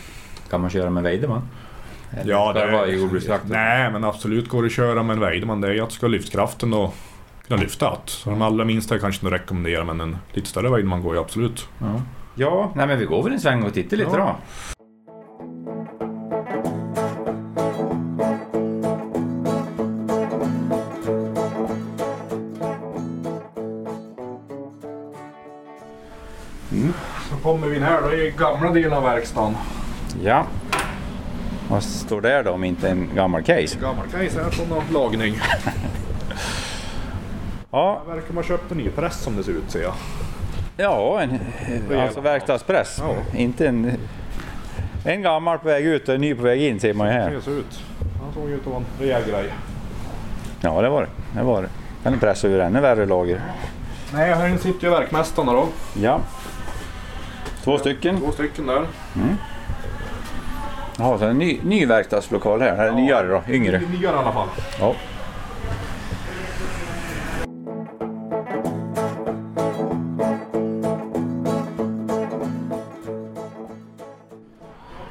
Kan 0.51 0.61
man 0.61 0.71
köra 0.71 0.91
med 0.91 1.03
Weideman? 1.03 1.49
Ja, 2.25 2.53
Ska 2.55 2.67
det 2.67 2.73
vara 2.73 2.87
i 2.87 2.99
jordbrukstraktor? 3.01 3.49
Nej, 3.55 3.91
men 3.93 4.05
absolut 4.05 4.49
går 4.49 4.63
det 4.63 4.67
att 4.67 4.73
köra 4.73 5.03
med 5.03 5.15
en 5.15 5.21
Weideman. 5.21 5.61
Det 5.61 5.69
är 5.79 5.83
att 5.83 5.89
du 5.91 5.95
ska 5.95 6.07
ha 6.07 6.11
lyftkraften 6.11 6.75
och 6.75 6.95
kunna 7.49 7.61
lyfta 7.61 7.91
det. 7.91 7.97
Så 8.07 8.31
de 8.31 8.43
allra 8.43 8.65
minsta 8.65 8.99
kanske 8.99 9.27
inte 9.27 9.37
rekommendera, 9.37 9.85
men 9.85 10.01
en 10.01 10.17
lite 10.33 10.49
större 10.49 10.69
Weideman 10.71 11.03
går 11.03 11.15
ju 11.15 11.21
absolut. 11.21 11.69
Ja. 11.79 12.01
Ja, 12.35 12.73
nej 12.75 12.87
men 12.87 12.99
vi 12.99 13.05
går 13.05 13.23
väl 13.23 13.33
en 13.33 13.41
sväng 13.41 13.63
och 13.63 13.75
tittar 13.75 13.97
lite 13.97 14.11
Ja. 14.13 14.17
då. 14.17 14.37
Så 27.31 27.37
kommer 27.43 27.67
vi 27.69 27.77
in 27.77 27.83
här, 27.83 28.03
då 28.03 28.09
är 28.09 28.31
gamla 28.31 28.71
delen 28.71 28.93
av 28.93 29.03
verkstaden. 29.03 29.55
Ja. 30.23 30.47
Vad 31.73 31.83
står 31.83 32.21
där 32.21 32.45
då 32.45 32.51
om 32.51 32.65
inte 32.65 32.89
en 32.89 33.11
gammal 33.15 33.43
case? 33.43 33.79
Gammal 33.81 34.07
case 34.07 34.43
här 34.43 34.65
på 34.65 34.75
någon 34.75 34.85
lagning. 34.93 35.41
Ja, 37.71 38.03
Här 38.07 38.15
verkar 38.15 38.35
man 38.35 38.45
köpt 38.45 38.73
en 38.73 38.79
ny 38.79 38.91
press 38.91 39.21
som 39.23 39.37
det 39.37 39.45
ser 39.45 39.53
ut 39.53 39.71
ser 39.71 39.83
jag. 39.83 39.93
ja 40.77 41.21
en 41.21 41.39
alltså 42.01 42.21
verkstadspress. 42.21 42.99
Ja. 43.01 43.39
Inte 43.39 43.69
en... 43.69 43.93
En 45.05 45.23
gammal 45.23 45.59
på 45.59 45.69
väg 45.69 45.87
ut 45.87 46.09
och 46.09 46.15
en 46.15 46.21
ny 46.21 46.35
på 46.35 46.43
väg 46.43 46.63
in 46.63 46.81
ser 46.81 46.95
man 46.95 47.07
ju 47.07 47.13
här. 47.13 47.31
Det 47.31 47.43
ser 47.43 47.51
ut. 47.51 47.81
Han 48.23 48.33
såg 48.35 48.51
ut 48.51 48.61
att 48.61 48.67
vara 48.67 48.77
en 48.77 48.85
rejäl 48.99 49.23
grej. 49.31 49.53
Ja, 50.61 50.83
det 50.83 50.89
var 50.89 51.03
det. 51.03 51.09
Det 51.41 51.45
var 51.45 51.63
det. 51.63 51.69
Kan 52.03 52.13
du 52.13 52.19
pressa 52.19 52.49
ur 52.49 52.61
ännu 52.61 52.81
värre 52.81 53.07
lager. 53.07 53.41
Nej, 54.13 54.35
här 54.35 54.57
sitter 54.57 54.85
ju 54.85 54.91
verkmästarna 54.91 55.53
då. 55.53 55.69
Ja. 55.95 56.21
Två 57.65 57.79
stycken. 57.79 58.21
Två 58.21 58.33
stycken 58.33 58.67
där. 58.67 58.87
Jaha, 60.99 61.19
så 61.19 61.25
en 61.25 61.39
ny, 61.39 61.61
ny 61.65 61.87
verkstadslokal 61.87 62.61
här. 62.61 62.85
Eller 62.87 62.93
nyare 62.93 63.27
då, 63.27 63.43
yngre. 63.55 63.81
Nyare 64.01 64.17
i 64.17 64.19
alla 64.19 64.33
fall. 64.33 64.49
Ja. 64.81 64.95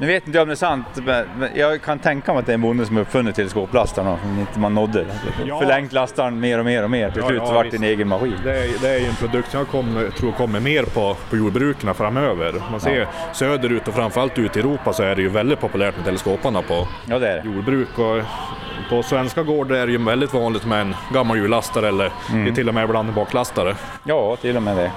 Nu 0.02 0.08
vet 0.08 0.28
inte 0.28 0.38
jag 0.38 0.44
om 0.44 0.48
det 0.50 0.54
är 0.54 0.56
sant, 0.56 0.86
men 1.06 1.26
jag 1.56 1.82
kan 1.82 2.00
tänka 2.00 2.34
mig 2.34 2.40
att 2.40 2.46
det 2.46 2.52
är 2.52 2.54
en 2.54 2.62
bonde 2.62 2.86
som 2.86 2.96
har 2.96 3.02
uppfunnit 3.04 3.36
teleskoplastarna 3.36 4.18
som 4.22 4.40
inte 4.40 4.60
man 4.60 4.74
nådde. 4.74 5.06
Ja. 5.46 5.60
Förlängt 5.60 5.94
lastaren 5.94 6.40
mer 6.40 6.60
och 6.60 6.66
mer 6.66 6.84
och 6.84 6.90
mer. 6.92 7.12
Till 7.12 7.22
Ja, 7.22 7.28
slut 7.28 7.42
ja, 7.46 7.54
vart 7.54 7.72
det 7.72 7.78
en 7.78 7.84
egen 7.84 8.08
maskin. 8.08 8.36
Det 8.44 8.52
är, 8.52 8.82
det 8.82 8.90
är 8.90 9.00
ju 9.00 9.06
en 9.06 9.16
produkt 9.16 9.52
som 9.52 9.58
jag 9.60 9.68
kommer, 9.68 10.10
tror 10.10 10.32
kommer 10.32 10.60
mer 10.60 10.84
på, 10.84 11.16
på 11.30 11.38
jordbruken 11.38 11.94
framöver. 11.94 12.54
Man 12.72 12.80
ser 12.80 13.08
söderut 13.34 13.88
och 13.88 13.94
framförallt 13.94 14.40
ute 14.40 14.60
i 14.60 14.62
Europa 14.62 14.94
så 14.94 15.04
är 15.04 15.16
det 15.16 15.22
ju 15.22 15.30
väldigt 15.30 15.60
populärt 15.60 15.96
med 15.96 16.06
teleskoparna 16.06 16.62
på 16.62 16.88
Ja, 17.06 17.20
det 17.20 17.26
det. 17.34 17.42
jordbruk. 17.46 18.00
Och 18.00 18.22
på 18.90 19.04
svenska 19.04 19.44
gårdar 19.44 19.76
är 19.76 19.86
det 19.86 19.92
ju 19.92 20.04
väldigt 20.06 20.34
vanligt 20.34 20.66
med 20.66 20.82
en 20.82 20.96
gammal 21.14 21.38
hjullastare 21.38 21.88
eller 21.88 22.12
Mm. 22.32 22.44
det 22.46 22.52
är 22.52 22.56
till 22.56 22.68
och 22.68 22.74
med 22.74 22.84
ibland 22.84 23.10
en 23.10 23.16
baklastare. 23.16 23.76
Ja, 24.04 24.36
till 24.36 24.56
och 24.58 24.64
med 24.64 24.78
det. 24.78 24.92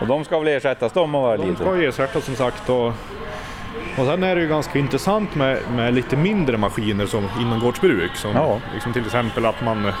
Och 0.00 0.06
de 0.06 0.24
ska 0.24 0.38
väl 0.38 0.48
ersättas 0.48 0.92
de 0.92 1.14
och 1.14 1.22
vara 1.22 1.36
De 1.36 1.56
ska 1.56 1.76
ersättas 1.82 2.24
som 2.24 2.34
sagt. 2.34 2.68
Och, 2.68 2.92
och 4.00 4.06
sen 4.06 4.22
är 4.22 4.34
det 4.36 4.40
ju 4.42 4.48
ganska 4.48 4.78
intressant 4.78 5.34
med, 5.34 5.58
med 5.74 5.94
lite 5.94 6.16
mindre 6.16 6.56
maskiner 6.56 7.06
som 7.06 7.28
inomgårdsbruk. 7.40 8.16
Som 8.16 8.32
Ja. 8.34 8.60
liksom 8.74 8.92
till 8.92 9.04
exempel 9.04 9.46
att 9.46 9.64
man 9.64 9.92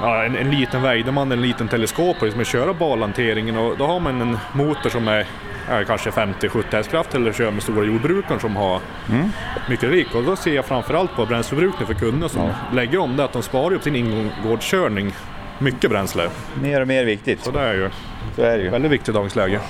Ja, 0.00 0.24
en, 0.24 0.36
en 0.36 0.50
liten 0.50 0.82
Weideman, 0.82 1.32
en 1.32 1.42
liten 1.42 1.68
teleskop 1.68 2.16
och 2.18 2.22
liksom 2.24 2.44
köra 2.44 2.74
balhanteringen 2.74 3.56
och 3.56 3.76
då 3.78 3.86
har 3.86 4.00
man 4.00 4.20
en 4.20 4.38
motor 4.52 4.90
som 4.90 5.08
är 5.08 5.26
ja, 5.70 5.84
kanske 5.86 6.10
50-70 6.10 6.64
hästkrafter 6.72 7.18
eller 7.18 7.32
kör 7.32 7.50
med 7.50 7.62
stora 7.62 7.84
jordbrukaren 7.84 8.40
som 8.40 8.56
har 8.56 8.80
Mm. 9.10 9.28
mycket 9.68 9.90
rik. 9.90 10.14
Och 10.14 10.22
då 10.22 10.36
ser 10.36 10.54
jag 10.54 10.64
framförallt 10.64 11.16
på 11.16 11.26
bränsleförbrukning 11.26 11.86
för 11.86 11.94
kunder 11.94 12.28
som 12.28 12.42
Ja. 12.42 12.50
lägger 12.74 12.98
om 12.98 13.16
det 13.16 13.24
att 13.24 13.32
de 13.32 13.42
sparar 13.42 13.70
ju 13.70 13.76
på 13.78 13.84
sin 13.84 13.96
ingångskörning 13.96 15.12
mycket 15.58 15.90
bränsle. 15.90 16.28
Mer 16.62 16.80
och 16.80 16.88
mer 16.88 17.04
viktigt. 17.04 17.44
Så 17.44 17.50
det 17.50 17.60
är 17.60 17.74
ju 17.74 17.90
Så 18.36 18.42
är 18.42 18.58
det 18.58 18.64
ju. 18.64 18.70
väldigt 18.70 18.90
viktigt 18.90 19.08
i 19.08 19.12
dagens 19.12 19.36
läge. 19.36 19.60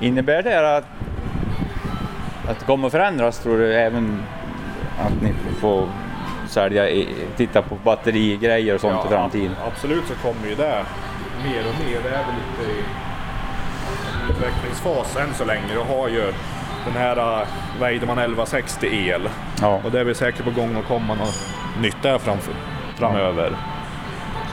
Innebär 0.00 0.42
det 0.42 0.76
att, 0.76 0.84
att 2.48 2.58
det 2.58 2.64
kommer 2.66 2.86
att 2.86 2.92
förändras 2.92 3.38
tror 3.38 3.58
du 3.58 3.74
även 3.74 4.22
att 5.00 5.22
ni 5.22 5.32
får 5.60 5.88
sälja, 6.48 7.04
titta 7.36 7.62
på 7.62 7.74
batterigrejer 7.84 8.74
och 8.74 8.80
sånt 8.80 9.06
i 9.06 9.08
framtiden? 9.08 9.54
Absolut 9.66 10.04
så 10.06 10.14
kommer 10.14 10.48
ju 10.48 10.54
det 10.54 10.84
mer 11.44 11.60
och 11.68 11.84
mer. 11.86 12.00
Det 12.02 12.08
är 12.08 12.24
väl 12.24 12.34
lite 12.34 12.72
i 12.72 12.84
utvecklingsfas 14.30 15.16
än 15.16 15.34
så 15.34 15.44
länge. 15.44 15.62
Du 15.72 15.94
har 15.94 16.08
ju 16.08 16.32
den 16.84 16.94
här 16.94 17.40
uh, 17.40 17.46
Weideman 17.80 18.18
1160 18.18 18.86
el 18.86 19.28
Ja. 19.60 19.80
och 19.84 19.90
det 19.90 20.00
är 20.00 20.04
väl 20.04 20.14
säkert 20.14 20.44
på 20.44 20.50
gång 20.50 20.76
att 20.76 20.84
komma 20.84 21.14
något 21.14 21.48
nytt 21.80 22.02
där 22.02 22.18
framför, 22.18 22.54
framöver. 22.96 23.56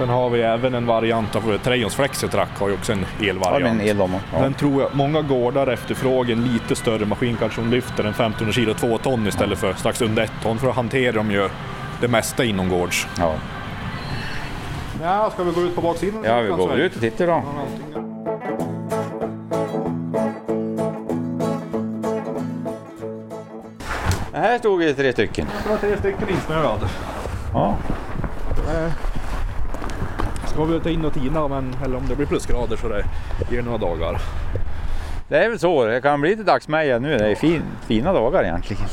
Sen 0.01 0.09
har 0.09 0.29
vi 0.29 0.41
även 0.41 0.73
en 0.73 0.85
variant 0.85 1.35
av 1.35 1.57
Trejons 1.57 1.95
Flexitrack 1.95 2.59
har 2.59 2.67
ju 2.67 2.73
också 2.73 2.91
en 2.91 3.05
elvariant. 3.21 3.81
vi 3.81 3.89
en 3.89 4.01
el 4.01 4.09
ja. 4.33 4.41
Den 4.41 4.53
tror 4.53 4.81
jag 4.81 4.95
många 4.95 5.21
gårdar 5.21 5.67
efterfrågar 5.67 6.33
en 6.33 6.43
lite 6.43 6.75
större 6.75 7.05
maskin, 7.05 7.37
kanske 7.39 7.61
som 7.61 7.71
lyfter 7.71 8.03
en 8.03 8.09
1500 8.09 8.53
kilo 8.53 8.73
2 8.73 8.97
ton 8.97 9.27
istället 9.27 9.59
för 9.59 9.73
strax 9.73 10.01
under 10.01 10.23
1 10.23 10.31
ton 10.43 10.59
för 10.59 10.69
att 10.69 10.75
hantera 10.75 11.11
de 11.11 11.31
ju 11.31 11.49
det 12.01 12.07
mesta 12.07 12.43
inomgårds. 12.43 13.07
ja. 13.17 13.33
Ja, 15.03 15.31
ska 15.33 15.43
vi 15.43 15.51
gå 15.51 15.61
ut 15.61 15.75
på 15.75 15.81
baksidan? 15.81 16.23
Ja, 16.23 16.41
vi 16.41 16.49
går 16.49 16.75
ut 16.79 16.95
och 16.95 17.01
tittar 17.01 17.27
då. 17.27 17.43
Här 24.33 24.57
stod 24.57 24.79
det 24.79 24.93
tre 24.93 25.13
stycken. 25.13 25.47
Det 25.63 25.69
var 25.69 25.77
tre 25.77 25.97
stycken 25.97 26.29
insnöad. 26.29 26.89
Ja. 27.53 27.77
Eh, 30.51 30.55
Ska 30.55 30.63
vi 30.65 30.79
ta 30.79 30.89
in 30.89 31.05
och 31.05 31.13
tina, 31.13 31.47
men, 31.47 31.75
eller 31.85 31.97
om 31.97 32.03
det 32.09 32.15
blir 32.15 32.25
plusgrader 32.25 32.77
så 32.77 32.87
det 32.87 33.05
ger 33.51 33.61
några 33.61 33.77
dagar. 33.77 34.21
Det 35.29 35.37
är 35.45 35.49
väl 35.49 35.59
så, 35.59 35.85
det 35.85 36.01
kan 36.01 36.21
bli 36.21 36.29
lite 36.29 36.43
dagsmeja 36.43 36.99
nu. 36.99 37.17
Det 37.17 37.31
är 37.31 37.35
fin, 37.35 37.61
fina 37.87 38.13
dagar 38.13 38.43
egentligen. 38.43 38.83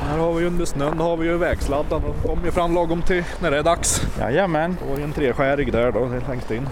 Här 0.00 0.18
har 0.18 0.32
vi 0.32 0.46
under 0.46 0.64
snön 0.64 0.98
har 0.98 1.16
vi 1.16 1.26
ju 1.28 1.36
vägsladdan 1.38 2.02
och 2.04 2.30
kommer 2.30 2.44
ju 2.44 2.50
fram 2.50 2.74
lagom 2.74 3.02
till 3.02 3.24
när 3.40 3.50
det 3.50 3.58
är 3.58 3.62
dags. 3.62 4.02
Jajamän. 4.20 4.76
Och 4.92 4.98
en 5.00 5.12
treskärig 5.12 5.72
där 5.72 5.92
då, 5.92 6.04
är 6.04 6.28
längst 6.28 6.50
in. 6.50 6.68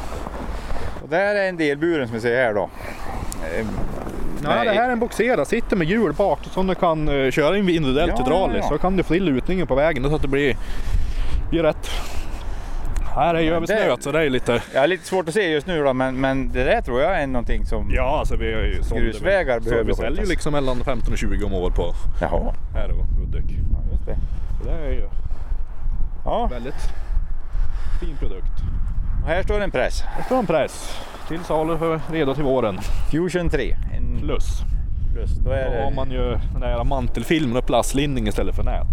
Och 1.03 1.09
där 1.09 1.35
är 1.35 1.49
en 1.49 1.57
delburen 1.57 2.07
som 2.09 2.15
vi 2.15 2.21
ser 2.21 2.37
här 2.45 2.55
då. 2.55 2.71
Eh, 3.59 3.67
Ja, 4.43 4.51
Nej. 4.55 4.65
det 4.67 4.73
här 4.73 4.89
är 4.89 4.93
en 4.93 4.99
boxera, 4.99 5.45
sitter 5.45 5.77
med 5.77 5.87
hjul 5.87 6.13
bak 6.13 6.39
som 6.51 6.67
du 6.67 6.75
kan 6.75 7.09
uh, 7.09 7.31
köra 7.31 7.57
individuellt 7.57 8.13
Ja, 8.17 8.25
hydrauliskt. 8.25 8.59
ja, 8.59 8.65
ja. 8.65 8.77
Så 8.77 8.79
kan 8.79 8.97
du 8.97 9.03
få 9.03 9.13
till 9.13 9.25
lutningen 9.25 9.67
på 9.67 9.75
vägen 9.75 10.05
så 10.09 10.15
att 10.17 10.23
det 10.23 10.29
blir, 10.29 10.57
blir 11.51 11.63
rätt. 11.63 11.91
Här 13.14 13.35
är 13.35 13.40
ju 13.40 13.55
översnöat 13.55 14.03
så 14.03 14.12
det 14.12 14.22
är 14.24 14.31
lite... 14.31 14.62
Jag 14.74 14.81
har 14.81 14.87
lite 14.87 15.05
svårt 15.07 15.29
att 15.29 15.35
se 15.35 15.50
just 15.50 15.66
nu 15.66 15.83
då, 15.85 15.92
men, 15.92 16.20
men 16.20 16.53
det 16.53 16.64
där 16.64 16.81
tror 16.81 17.00
jag 17.03 17.22
är 17.22 17.27
någonting 17.27 17.66
som... 17.66 17.90
Ja, 17.94 18.18
alltså 18.18 18.37
vi 18.37 18.55
har 18.55 18.61
ju 18.61 18.81
vi- 18.94 19.00
Grusvägar 19.00 19.61
så 19.61 19.68
behöver 19.70 19.85
Vi 19.85 19.94
säljer 19.94 20.22
ju 20.22 20.29
liksom 20.29 20.53
mellan 20.53 20.85
15 20.85 21.12
och 21.12 21.18
20 21.18 21.44
om 21.44 21.55
år 21.55 21.70
på 21.70 21.94
Jaha, 22.20 22.55
här 22.74 22.90
och 22.90 23.05
Hudik. 23.07 23.44
ja, 23.72 23.79
just 23.92 24.07
det. 24.07 24.16
Så 24.62 24.68
det 24.68 24.87
är 24.87 24.90
ju 24.92 25.09
Ja, 26.24 26.46
väldigt 26.53 26.74
fin 28.00 28.16
produkt. 28.18 28.53
och 29.22 29.29
här 29.29 29.42
står 29.42 29.61
en 29.61 29.70
press. 29.70 30.03
Det 30.18 30.24
står 30.24 30.38
en 30.38 30.46
press 30.46 31.00
till 31.29 31.40
salu 31.44 31.79
för 31.79 32.00
redo 32.12 32.35
till 32.35 32.44
våren. 32.44 32.79
Fusion 33.11 33.50
3. 33.50 33.77
En 33.96 34.18
Plus. 34.20 34.61
plus. 35.14 35.31
Då 35.31 35.50
är 35.50 35.64
Då 35.70 35.83
har 35.85 35.90
det... 35.90 35.96
man 35.96 36.11
ju 36.11 36.31
den 36.53 36.61
där 36.61 36.85
mantelfilmen 36.85 37.57
och 37.57 37.66
plastlinning 37.66 38.29
istället 38.29 38.55
för 38.57 38.62
nät. 38.62 38.87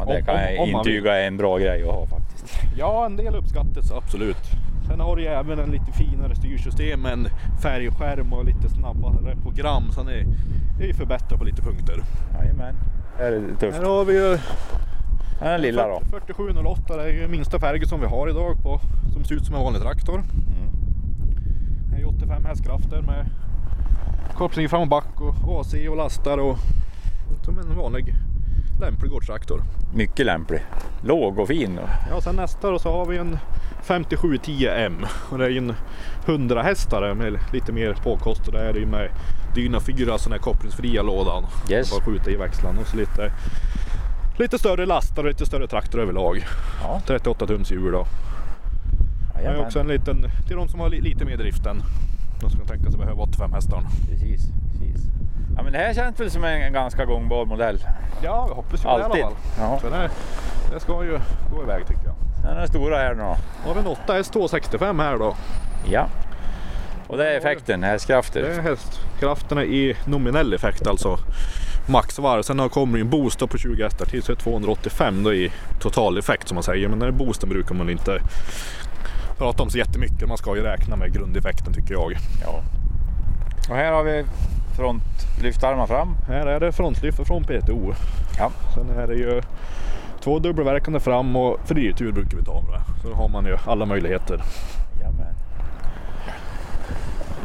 Ja, 0.00 0.06
det 0.06 0.22
kan 0.22 0.34
jag 0.34 0.60
om 0.62 0.72
man 0.72 0.80
intyga 0.80 1.14
är 1.14 1.26
en 1.26 1.36
bra 1.36 1.58
grej 1.58 1.82
att 1.82 1.88
ha 1.94 2.06
faktiskt. 2.06 2.23
Ja, 2.76 3.06
en 3.06 3.16
del 3.16 3.36
uppskattas 3.36 3.92
absolut. 3.92 4.50
Sen 4.86 5.00
har 5.00 5.16
du 5.16 5.22
ju 5.22 5.28
även 5.28 5.58
en 5.58 5.70
lite 5.70 5.92
finare 5.92 6.34
styrsystem 6.34 7.00
med 7.00 7.12
en 7.12 7.28
färgskärm 7.62 8.32
och 8.32 8.44
lite 8.44 8.68
snabbare 8.68 9.36
program. 9.42 9.82
Så 9.90 10.02
det 10.02 10.12
är, 10.80 10.86
ju 10.86 10.94
förbättrat 10.94 11.38
på 11.38 11.44
lite 11.44 11.62
punkter. 11.62 12.02
Jajamän. 12.34 12.74
Här 13.18 13.32
är 13.32 13.40
det 13.40 13.56
tufft. 13.56 13.78
Här 13.78 13.84
har 13.84 14.04
vi 14.04 14.14
ju 14.14 14.38
den 15.40 15.60
lilla 15.60 15.88
då. 15.88 16.00
4708, 16.10 16.96
det 16.96 17.02
är 17.02 17.08
ju 17.08 17.28
minsta 17.28 17.58
färgen 17.58 17.88
som 17.88 18.00
vi 18.00 18.06
har 18.06 18.28
idag 18.28 18.62
på, 18.62 18.80
som 19.12 19.24
ser 19.24 19.34
ut 19.34 19.46
som 19.46 19.54
en 19.54 19.60
vanlig 19.60 19.82
traktor. 19.82 20.14
Mm. 20.14 20.68
Det 21.90 21.96
är 21.96 22.00
ju 22.00 22.04
85 22.04 22.44
hästkrafter 22.44 23.02
med 23.02 23.26
koppling 24.34 24.68
fram 24.68 24.82
och 24.82 24.88
back 24.88 25.20
och 25.20 25.60
AC 25.60 25.74
och 25.90 25.96
lastar 25.96 26.38
och 26.38 26.58
som 27.44 27.58
en 27.58 27.76
vanlig 27.76 28.14
lämplig 28.80 29.10
gårdstraktor. 29.10 29.62
Mycket 29.94 30.26
lämplig. 30.26 30.60
Låg 31.02 31.38
och 31.38 31.48
fin. 31.48 31.78
Och... 31.78 31.88
Ja, 32.10 32.20
sen 32.20 32.36
nästa 32.36 32.70
då 32.70 32.78
så 32.78 32.92
har 32.92 33.06
vi 33.06 33.16
en 33.16 33.38
5710M 33.86 35.06
och 35.30 35.38
det 35.38 35.44
är 35.44 35.50
ju 35.50 35.58
en 35.58 35.74
100 36.26 36.62
hästare 36.62 37.14
med 37.14 37.38
lite 37.52 37.72
mer 37.72 37.94
påkostad. 38.02 38.54
Det 38.54 38.60
är 38.60 38.72
det 38.72 38.78
ju 38.78 38.86
med 38.86 39.10
Dyna 39.54 39.80
4 39.80 40.18
sån 40.18 40.32
här 40.32 40.38
kopplingsfria 40.38 41.02
lådan. 41.02 41.46
Yes. 41.70 41.90
Bara 41.90 42.04
skjuta 42.04 42.30
i 42.30 42.36
växlarna 42.36 42.80
och 42.80 42.86
så 42.86 42.96
lite, 42.96 43.32
lite 44.38 44.58
större 44.58 44.86
lastar 44.86 45.22
och 45.22 45.28
lite 45.28 45.46
större 45.46 45.66
traktor 45.66 46.00
överlag. 46.00 46.44
Ja, 46.82 47.00
38 47.06 47.46
tums 47.46 47.72
hjul 47.72 47.92
då. 47.92 48.06
Det 49.34 49.44
är 49.44 49.60
också 49.60 49.80
en 49.80 49.88
liten, 49.88 50.24
till 50.46 50.56
de 50.56 50.68
som 50.68 50.80
har 50.80 50.90
li, 50.90 51.00
lite 51.00 51.24
mer 51.24 51.36
driften. 51.36 51.82
De 52.40 52.50
som 52.50 52.60
kan 52.60 52.68
tänka 52.68 52.90
sig 52.90 53.00
behöva 53.00 53.22
85 53.22 53.52
hästar. 53.52 53.82
Precis, 54.10 54.42
precis. 54.72 55.06
Ja, 55.56 55.62
men 55.62 55.72
det 55.72 55.78
här 55.78 55.94
känns 55.94 56.20
väl 56.20 56.30
som 56.30 56.44
en 56.44 56.72
ganska 56.72 57.04
gångbar 57.04 57.44
modell. 57.46 57.78
Ja, 58.22 58.44
jag 58.48 58.54
hoppas 58.54 58.80
ju 58.80 58.84
det 58.84 58.88
i 58.88 58.90
alla 58.92 59.04
Alltid. 59.04 59.22
fall. 59.22 59.32
Ja. 59.58 59.78
Så 59.80 59.88
det, 59.90 60.10
det 60.72 60.80
ska 60.80 61.04
ju 61.04 61.18
gå 61.56 61.62
iväg 61.62 61.86
tycker 61.86 62.04
jag. 62.04 62.14
Den 62.42 62.56
är 62.62 62.66
stora 62.66 62.96
här 62.98 63.14
nu 63.14 63.22
då. 63.22 63.36
Då 63.64 63.68
har 63.68 63.74
vi 63.74 63.80
en 63.80 63.86
8 63.86 64.18
S265 64.18 65.02
här 65.02 65.18
då. 65.18 65.36
Ja. 65.90 66.06
Och 67.06 67.16
det 67.16 67.32
är 67.32 67.38
effekten, 67.38 67.82
hästkrafter. 67.82 68.42
Det 68.42 68.54
är 68.54 68.60
hästkrafterna 68.62 69.64
i 69.64 69.96
nominell 70.06 70.52
effekt, 70.54 70.86
alltså 70.86 71.18
maxvarv. 71.86 72.42
Sen 72.42 72.58
har- 72.58 72.68
kommer 72.68 72.98
ju 72.98 73.00
en 73.00 73.10
boost 73.10 73.38
på 73.50 73.58
20 73.58 73.82
hästar 73.84 74.06
till 74.06 74.22
så 74.22 74.32
är 74.32 74.36
det 74.36 74.42
285 74.42 75.22
då 75.24 75.34
i 75.34 75.52
total 75.80 76.18
effekt 76.18 76.48
som 76.48 76.54
man 76.54 76.62
säger. 76.62 76.88
Men 76.88 76.98
den 76.98 77.12
här 77.12 77.18
boosten 77.18 77.48
brukar 77.48 77.74
man 77.74 77.90
inte 77.90 78.20
prata 79.38 79.62
om 79.62 79.70
så 79.70 79.78
jättemycket. 79.78 80.28
Man 80.28 80.36
ska 80.38 80.56
ju 80.56 80.62
räkna 80.62 80.96
med 80.96 81.12
grundeffekten 81.12 81.72
tycker 81.72 81.94
jag. 81.94 82.12
Ja. 82.44 82.62
Och 83.70 83.76
här 83.76 83.92
har 83.92 84.02
vi 84.04 84.24
frontlyftarmar 84.76 85.86
fram. 85.86 86.16
Här 86.28 86.46
är 86.46 86.60
det 86.60 86.72
frontlyft 86.72 87.26
från 87.26 87.44
PTO. 87.44 87.94
Ja. 88.38 88.50
Sen 88.74 88.98
är 88.98 89.06
det 89.06 89.14
ju 89.14 89.42
två 90.20 90.38
dubbelverkande 90.38 91.00
fram 91.00 91.36
och 91.36 91.60
fritur 91.64 92.12
brukar 92.12 92.36
vi 92.36 92.44
ta 92.44 92.62
med. 92.62 92.80
Så 93.02 93.08
då 93.08 93.14
har 93.14 93.28
man 93.28 93.46
ju 93.46 93.56
alla 93.66 93.86
möjligheter. 93.86 94.42
Jamen. 95.02 95.26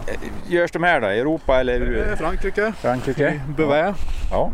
Eh, 0.08 0.54
Görs 0.54 0.72
de 0.72 0.84
här 0.84 1.02
då? 1.02 1.08
I 1.12 1.20
Europa 1.20 1.60
eller 1.60 1.80
Det 1.80 2.04
är 2.04 2.15
Frankrike, 2.15 2.74
Frankrike? 2.82 3.42
Bevé. 3.58 3.94
Ja. 4.32 4.52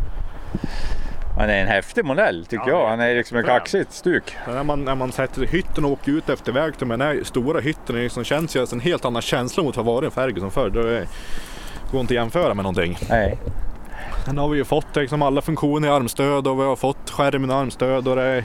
Han 1.38 1.50
är 1.50 1.60
en 1.62 1.68
häftig 1.68 2.04
modell 2.04 2.46
tycker 2.46 2.70
Ja, 2.70 2.80
jag. 2.80 2.88
Han 2.88 3.00
är 3.00 3.14
liksom 3.14 3.38
ett 3.38 3.46
kaxigt 3.46 3.92
stuk. 3.92 4.36
När 4.48 4.64
man, 4.64 4.84
när 4.84 4.94
man 4.94 5.12
sätter 5.12 5.46
hytten 5.46 5.84
och 5.84 5.90
åker 5.90 6.12
ut 6.12 6.28
efter 6.28 6.52
väg 6.52 6.78
till 6.78 6.88
den 6.88 7.00
här 7.00 7.20
stora 7.24 7.60
hytten 7.60 7.96
liksom 7.96 8.24
känns 8.24 8.56
ju 8.56 8.66
en 8.72 8.80
helt 8.80 9.04
annan 9.04 9.22
känsla 9.22 9.62
mot 9.62 9.76
vad 9.76 9.86
var 9.86 10.02
en 10.02 10.10
färg 10.10 10.40
som 10.40 10.50
förr. 10.50 10.70
Det 10.70 11.06
går 11.90 12.00
inte 12.00 12.12
att 12.12 12.16
jämföra 12.16 12.54
med 12.54 12.62
någonting. 12.62 12.98
Nej. 13.10 13.38
Sen 14.24 14.38
har 14.38 14.48
vi 14.48 14.58
ju 14.58 14.64
fått 14.64 14.96
liksom 14.96 15.22
alla 15.22 15.42
funktioner 15.42 15.88
i 15.88 15.90
armstöd 15.90 16.46
och 16.46 16.60
vi 16.60 16.64
har 16.64 16.76
fått 16.76 17.10
skärmen 17.10 17.50
i 17.50 17.54
armstöd 17.54 18.08
och 18.08 18.16
det 18.16 18.44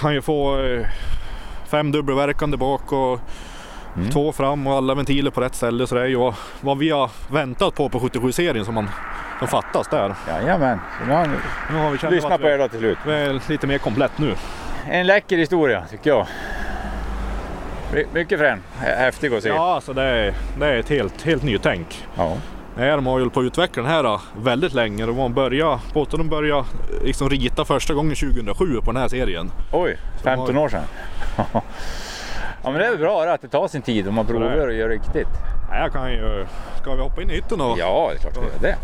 kan 0.00 0.14
ju 0.14 0.22
få 0.22 0.60
eh, 0.64 0.86
fem 1.70 1.92
dubbelverkande 1.92 2.56
bak 2.56 2.92
och 2.92 3.20
Mm. 3.96 4.10
två 4.10 4.32
fram 4.32 4.66
och 4.66 4.72
alla 4.74 4.94
ventiler 4.94 5.30
på 5.30 5.40
rätt 5.40 5.54
ställe. 5.54 5.86
Så 5.86 5.94
det 5.94 6.00
är 6.00 6.06
ju 6.06 6.32
vad, 6.60 6.78
vi 6.78 6.90
har 6.90 7.10
väntat 7.30 7.74
på 7.74 7.88
på 7.88 7.98
77-serien 8.00 8.64
som, 8.64 8.74
man, 8.74 8.90
som 9.38 9.48
fattas 9.48 9.88
där. 9.88 10.14
Jajamän. 10.28 10.78
Så 11.00 11.06
nu 11.06 11.12
har 11.12 11.26
ni 11.26 11.34
Nu 11.72 11.78
har 11.78 11.90
vi 11.90 12.14
lyssnat 12.16 12.40
på 12.40 12.46
er 12.48 12.58
då 12.58 12.68
till 12.68 12.78
slut. 12.78 12.98
vi 13.06 13.12
är 13.12 13.40
lite 13.48 13.66
mer 13.66 13.78
komplett 13.78 14.18
nu. 14.18 14.34
En 14.90 15.06
läcker 15.06 15.36
historia 15.36 15.84
tycker 15.90 16.10
jag. 16.10 16.26
My- 17.92 18.06
Mycket 18.12 18.38
frän. 18.38 18.62
Hä- 18.80 18.96
Häftig 18.96 19.34
att 19.34 19.42
se. 19.42 19.48
Ja, 19.48 19.74
alltså 19.74 19.92
det 19.92 20.02
är, 20.02 20.34
det 20.58 20.66
är 20.66 20.78
ett 20.78 20.88
helt, 20.88 21.22
helt 21.22 21.42
nytänk. 21.42 22.06
Ja. 22.16 22.36
Nej, 22.76 22.90
de 22.90 23.06
har 23.06 23.18
ju 23.18 23.22
hållit 23.22 23.34
på 23.34 23.40
att 23.40 23.44
utveckla 23.44 23.82
den 23.82 23.92
här 23.92 24.02
då, 24.02 24.20
väldigt 24.42 24.74
länge. 24.74 25.06
De 25.06 25.34
började, 25.34 25.78
båten 25.94 26.18
de 26.18 26.28
började 26.28 26.64
liksom 27.04 27.30
rita 27.30 27.64
första 27.64 27.94
gången 27.94 28.14
2007 28.16 28.80
på 28.84 28.92
den 28.92 29.00
här 29.00 29.08
serien. 29.08 29.50
Oj, 29.72 29.96
15 30.22 30.56
år 30.58 30.68
sedan. 30.68 30.82
ja 32.62 32.70
men 32.70 32.74
det 32.74 32.86
är 32.86 32.90
väl 32.90 32.98
bra 32.98 33.22
att 33.24 33.42
det 33.42 33.48
tar 33.48 33.68
sin 33.68 33.82
tid 33.82 34.08
om 34.08 34.14
man 34.14 34.26
provar 34.26 34.66
och 34.68 34.74
gör 34.74 34.88
riktigt. 34.88 35.28
Nej, 35.70 35.80
jag 35.80 35.92
kan 35.92 36.12
ju... 36.12 36.46
Ska 36.80 36.94
vi 36.94 37.02
hoppa 37.02 37.22
in 37.22 37.30
i 37.30 37.34
hytten 37.34 37.58
då? 37.58 37.74
Ja, 37.78 38.10
det 38.12 38.18
är 38.18 38.20
klart 38.20 38.36
vi 38.36 38.66
gör 38.66 38.74
det. 38.74 38.76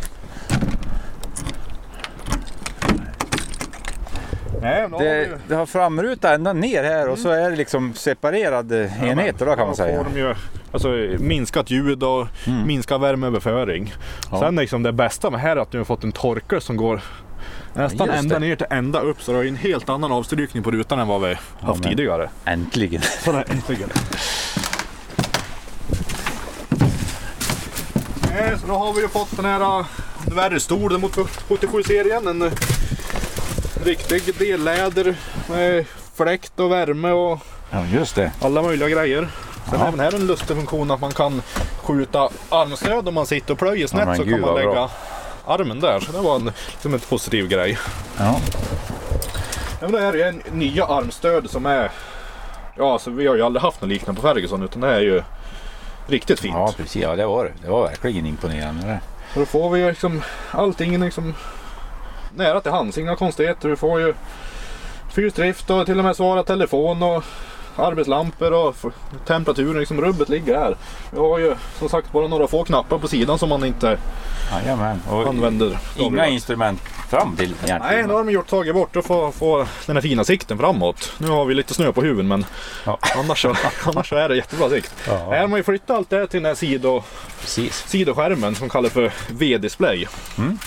Nej, 4.63 4.89
Det, 4.99 5.39
det 5.49 5.55
har 5.55 5.67
framruta 5.67 6.35
ända 6.35 6.53
ner 6.53 6.85
här 6.85 7.09
och 7.09 7.19
så 7.19 7.29
är 7.31 7.51
det 7.51 7.57
liksom 7.57 7.95
separerade 7.95 8.93
enheter 9.03 9.47
då 9.47 9.57
kan 9.57 9.67
man 9.67 9.77
säga. 9.77 10.05
Får 10.05 10.11
de 10.15 10.19
ju, 10.21 10.35
alltså, 10.73 10.89
minskat 11.19 11.71
ljud 11.71 12.03
och 12.03 12.27
Mm. 12.47 12.67
minskad 12.67 13.01
värmeöverföring. 13.01 13.95
Ja. 14.31 14.39
Sen 14.41 14.57
liksom 14.57 14.83
det 14.83 14.93
bästa 14.93 15.31
med 15.31 15.41
här 15.41 15.57
är 15.57 15.61
att 15.61 15.71
du 15.71 15.79
har 15.79 15.85
fått 15.85 16.05
en 16.05 16.13
torkare 16.13 16.61
som 16.61 16.77
går 16.77 17.01
nästan 17.75 18.07
just 18.07 18.19
ända 18.19 18.39
det. 18.39 18.47
ner 18.47 18.57
till 18.57 18.67
ända 18.71 19.01
upp. 19.01 19.23
Så 19.23 19.33
det 19.33 19.39
har 19.39 19.45
en 19.45 19.57
helt 19.57 19.89
annan 19.89 20.13
avstrykning 20.13 20.63
på 20.63 20.71
rutan 20.71 20.99
än 20.99 21.09
vad 21.09 21.21
vi 21.21 21.29
haft 21.61 21.81
men- 21.85 21.91
tidigare. 21.91 22.31
Äntligen. 22.45 23.03
Så 23.25 23.33
där, 23.33 23.45
äntligen. 23.51 23.89
Så 28.61 28.67
då 28.67 28.75
har 28.75 28.93
vi 28.93 29.01
ju 29.01 29.09
fått 29.09 29.37
den 29.37 29.45
här 29.45 29.79
uh, 29.81 29.87
värre 30.37 30.61
stolen 30.61 31.01
mot 31.01 31.17
77-serien. 31.17 32.27
En 32.27 32.51
uh, 33.89 33.95
riktig 34.13 34.35
delläder 34.39 35.17
med 35.49 35.85
fläkt 36.17 36.61
och 36.61 36.73
värme 36.73 37.11
och 37.11 37.39
Ja 37.71 37.85
just 37.93 38.15
det. 38.15 38.33
alla 38.43 38.63
möjliga 38.63 38.89
grejer. 38.89 39.29
Sen 39.71 39.81
Ja. 39.81 39.89
även 39.89 40.01
här 40.01 40.15
en 40.15 40.27
lustig 40.27 40.57
funktion 40.57 40.91
att 40.91 41.01
man 41.01 41.13
kan 41.13 41.43
skjuta 41.83 42.29
armstöd 42.49 43.09
om 43.09 43.15
man 43.15 43.27
sitter 43.27 43.53
och 43.53 43.59
plöjer 43.59 43.87
snett 43.87 44.07
men 44.07 44.17
så 44.17 44.25
kan 44.25 44.41
man 44.41 44.55
lägga 44.55 44.71
bra. 44.71 44.91
armen 45.47 45.81
där. 45.81 46.01
Så 46.01 46.13
det 46.13 46.19
var 46.19 46.37
en, 46.37 46.53
liksom 46.71 46.95
en 46.95 47.01
positiv 47.01 47.49
grej. 47.49 47.79
Ja. 48.19 48.41
Ja, 49.81 49.89
men 49.89 49.93
det 49.93 50.01
här 50.01 50.17
är 50.17 50.27
en 50.29 50.43
nya 50.59 50.85
armstöd 50.87 51.51
som 51.51 51.67
är 51.67 51.91
Ja, 52.77 52.93
alltså, 52.93 53.11
vi 53.11 53.27
har 53.27 53.35
ju 53.37 53.43
aldrig 53.43 53.63
haft 53.63 53.81
något 53.81 53.89
liknande 53.91 54.21
på 54.21 54.29
Ferguson 54.29 54.63
utan 54.63 54.81
det 54.81 54.95
är 54.95 55.01
ju 55.01 55.23
riktigt 56.07 56.41
fint. 56.41 56.55
Ja 56.55 56.73
precis, 56.77 57.03
ja 57.03 57.17
det 57.17 57.27
var 57.27 57.45
det. 57.45 57.53
Det 57.65 57.71
var 57.71 57.83
verkligen 57.83 58.27
imponerande. 58.27 58.87
det. 58.87 59.01
Så 59.35 59.41
då 59.41 59.47
får 59.47 59.71
vi 59.71 59.85
liksom 59.85 60.23
allting 60.51 61.01
liksom 61.05 61.35
nära 62.39 62.61
till 62.61 62.73
hands. 62.73 62.99
Inga 62.99 63.17
konstigheter. 63.17 63.69
Vi 63.69 63.77
får 63.77 64.01
ju 64.01 64.15
fyrstrift 65.15 65.71
och 65.71 65.87
till 65.87 65.99
och 65.99 66.05
med 66.05 66.17
svara 66.17 66.43
telefon 66.43 67.03
och 67.03 67.25
arbetslampor 67.77 68.53
och 68.53 68.77
temperaturen. 69.27 69.81
Liksom 69.81 70.01
rubbet 70.01 70.29
ligger 70.29 70.59
här. 70.59 70.77
Vi 71.11 71.19
har 71.19 71.39
ju 71.39 71.55
som 71.79 71.89
sagt 71.89 72.13
bara 72.13 72.29
några 72.29 72.47
få 72.47 72.65
knappar 72.65 72.99
på 72.99 73.09
sidan 73.09 73.39
som 73.39 73.49
man 73.49 73.65
inte 73.65 73.99
Jajamän. 74.53 75.03
Och 75.11 75.27
använder. 75.29 75.79
Inga 75.97 76.27
instrument 76.27 76.81
fram 77.09 77.37
till 77.37 77.45
egentligen. 77.45 77.83
Nej, 77.83 78.03
nu 78.07 78.13
har 78.13 78.25
de 78.25 78.31
gjort 78.33 78.47
tagit 78.49 78.75
bort 78.75 78.97
och 78.97 79.05
få, 79.05 79.33
få 79.33 79.67
den 79.87 79.97
här 79.97 80.01
fina 80.03 80.25
sikten 80.25 80.59
framåt. 80.59 81.13
Nu 81.19 81.29
har 81.29 81.45
vi 81.45 81.55
lite 81.55 81.75
snö 81.75 81.93
på 81.93 82.03
huven 82.03 82.29
men 82.29 82.45
Ja. 82.85 82.99
annars, 83.17 83.43
så, 83.43 83.55
annars 83.85 84.09
så 84.09 84.17
är 84.17 84.29
det 84.29 84.37
jättebra 84.37 84.69
sikt. 84.71 84.95
Ja. 85.07 85.13
Här 85.31 85.41
har 85.41 85.49
man 85.49 85.59
ju 85.59 85.63
flyttat 85.63 85.97
allt 85.97 86.11
det 86.11 86.17
här 86.17 86.27
till 86.27 86.43
den 86.43 86.47
här 86.47 86.55
sido, 86.55 87.03
Precis. 87.41 87.85
sidoskärmen 87.89 88.55
som 88.55 88.69
kallas 88.69 88.93
för 88.93 89.13
V-display. 89.29 90.09
Mm. 90.39 90.59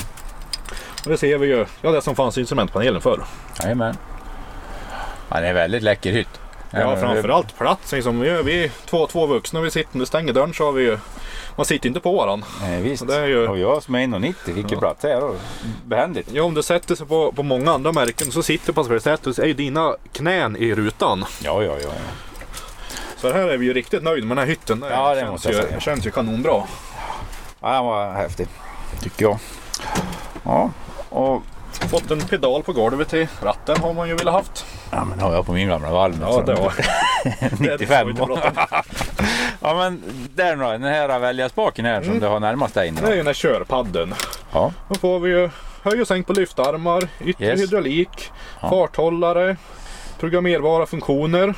Det 1.05 1.17
ser 1.17 1.37
vi 1.37 1.47
ju, 1.47 1.65
ja 1.81 1.91
det 1.91 2.01
som 2.01 2.15
fanns 2.15 2.37
i 2.37 2.39
instrumentpanelen 2.41 3.01
förr. 3.01 3.23
Jajamän. 3.63 3.97
Ja, 5.29 5.39
det 5.41 5.47
är 5.47 5.53
väldigt 5.53 5.83
läcker 5.83 6.11
hytt. 6.11 6.27
Ja, 6.73 6.97
framförallt 6.97 7.57
plats. 7.57 7.91
Liksom, 7.91 8.19
vi, 8.19 8.29
är, 8.29 8.43
vi 8.43 8.63
är 8.63 8.69
två, 8.85 9.07
två 9.07 9.25
vuxna, 9.25 9.61
vi 9.61 9.71
sitter, 9.71 10.05
stänger 10.05 10.33
dörren 10.33 10.53
så 10.53 10.65
har 10.65 10.71
vi 10.71 10.83
ju, 10.83 10.97
man 11.55 11.65
sitter 11.65 11.87
inte 11.87 11.99
på 11.99 12.15
varandra. 12.15 12.47
Nej, 12.61 12.81
visst. 12.81 13.07
Det 13.07 13.15
är 13.15 13.25
ju- 13.27 13.47
Och 13.47 13.57
jag 13.57 13.83
som 13.83 13.95
är 13.95 13.99
1,90 13.99 14.33
fick 14.45 14.55
ju 14.57 14.75
Ja. 14.75 14.79
plats 14.79 15.03
här. 15.03 15.23
och 15.23 15.35
Behändigt. 15.85 16.29
Ja, 16.33 16.43
om 16.43 16.53
du 16.53 16.63
sätter 16.63 16.95
sig 16.95 17.05
på, 17.07 17.31
på 17.31 17.43
många 17.43 17.71
andra 17.71 17.91
märken 17.91 18.31
så 18.31 18.43
sitter 18.43 18.73
passagerarsätet 18.73 19.35
så 19.35 19.41
är 19.41 19.45
ju 19.45 19.53
dina 19.53 19.95
knän 20.13 20.55
i 20.57 20.75
rutan. 20.75 21.25
Ja, 21.43 21.63
ja, 21.63 21.71
ja. 21.71 21.77
ja. 21.83 21.91
Så 23.17 23.33
här 23.33 23.49
är 23.49 23.57
vi 23.57 23.65
ju 23.65 23.73
riktigt 23.73 24.03
nöjda 24.03 24.27
med 24.27 24.37
den 24.37 24.43
här 24.47 24.49
hytten. 24.51 24.85
Ja, 24.89 25.13
det 25.15 25.19
känns 25.21 25.31
måste 25.31 25.49
jag 25.49 25.61
ju, 25.61 25.67
säga. 25.67 25.79
känns 25.79 26.05
ju 26.05 26.11
kanonbra. 26.11 26.63
ja 27.61 27.71
den 27.73 27.85
var 27.85 28.11
häftig. 28.13 28.47
Tycker 29.01 29.23
jag. 29.25 29.37
Ja, 30.43 30.71
och 31.11 31.41
Fått 31.89 32.11
en 32.11 32.19
pedal 32.21 32.63
på 32.63 32.73
golvet 32.73 33.09
till 33.09 33.27
ratten 33.41 33.77
har 33.81 33.93
man 33.93 34.07
ju 34.07 34.15
velat 34.15 34.33
haft. 34.33 34.65
ja, 34.91 35.05
men 35.05 35.19
har 35.19 35.33
jag 35.33 35.45
på 35.45 35.51
min 35.51 35.67
gamla 35.67 35.91
Valmet. 35.91 36.19
Ja, 36.21 36.41
det 36.45 36.53
var 36.55 36.73
95. 37.59 37.77
det 37.79 37.85
var 38.03 38.09
inte 38.09 38.25
bråttom. 38.25 38.51
ja, 39.61 39.75
men 39.75 40.03
där 40.35 40.55
nu 40.55 40.63
den 40.65 40.83
här 40.83 41.19
välja-spaken 41.19 41.85
här 41.85 42.01
som 42.01 42.09
Mm. 42.09 42.19
du 42.21 42.27
har 42.27 42.39
närmast 42.39 42.73
dig 42.73 42.87
inne. 42.87 43.01
Det 43.01 43.07
är 43.07 43.11
ju 43.11 43.17
den 43.17 43.27
här 43.27 43.33
körpadden. 43.33 44.13
Ja, 44.51 44.73
Då 44.89 44.95
får 44.95 45.19
vi 45.19 45.29
ju 45.29 45.49
höj 45.83 46.01
och 46.01 46.07
sänk 46.07 46.27
på 46.27 46.33
lyftarmar, 46.33 47.07
yttre 47.19 47.45
Yes. 47.45 47.61
hydraulik, 47.61 48.31
Ja. 48.61 48.69
farthållare, 48.69 49.57
programmerbara 50.19 50.85
funktioner. 50.85 51.53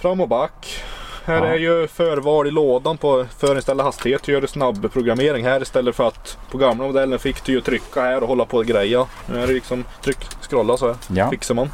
Fram 0.00 0.20
och 0.20 0.28
back. 0.28 0.82
Här 1.26 1.36
Ja. 1.36 1.46
är 1.46 1.56
ju 1.58 1.86
förval 1.88 2.46
i 2.46 2.50
lådan 2.50 2.96
på 2.96 3.26
förinställda 3.38 3.84
hastighet. 3.84 4.28
Gör 4.28 4.40
du 4.40 4.46
snabb 4.46 4.92
programmering 4.92 5.44
här 5.44 5.62
istället 5.62 5.96
för 5.96 6.08
att 6.08 6.38
på 6.50 6.58
gamla 6.58 6.84
modellen 6.84 7.18
fick 7.18 7.44
du 7.44 7.52
ju 7.52 7.60
trycka 7.60 8.00
här 8.00 8.22
och 8.22 8.28
hålla 8.28 8.44
på 8.44 8.56
och 8.56 8.66
greja. 8.66 9.06
Nu 9.26 9.42
är 9.42 9.46
det 9.46 9.52
liksom 9.52 9.84
tryck, 10.02 10.18
scrolla 10.40 10.76
så 10.76 10.86
här. 10.86 10.96
ja, 11.08 11.30
fixar 11.30 11.54
man. 11.54 11.68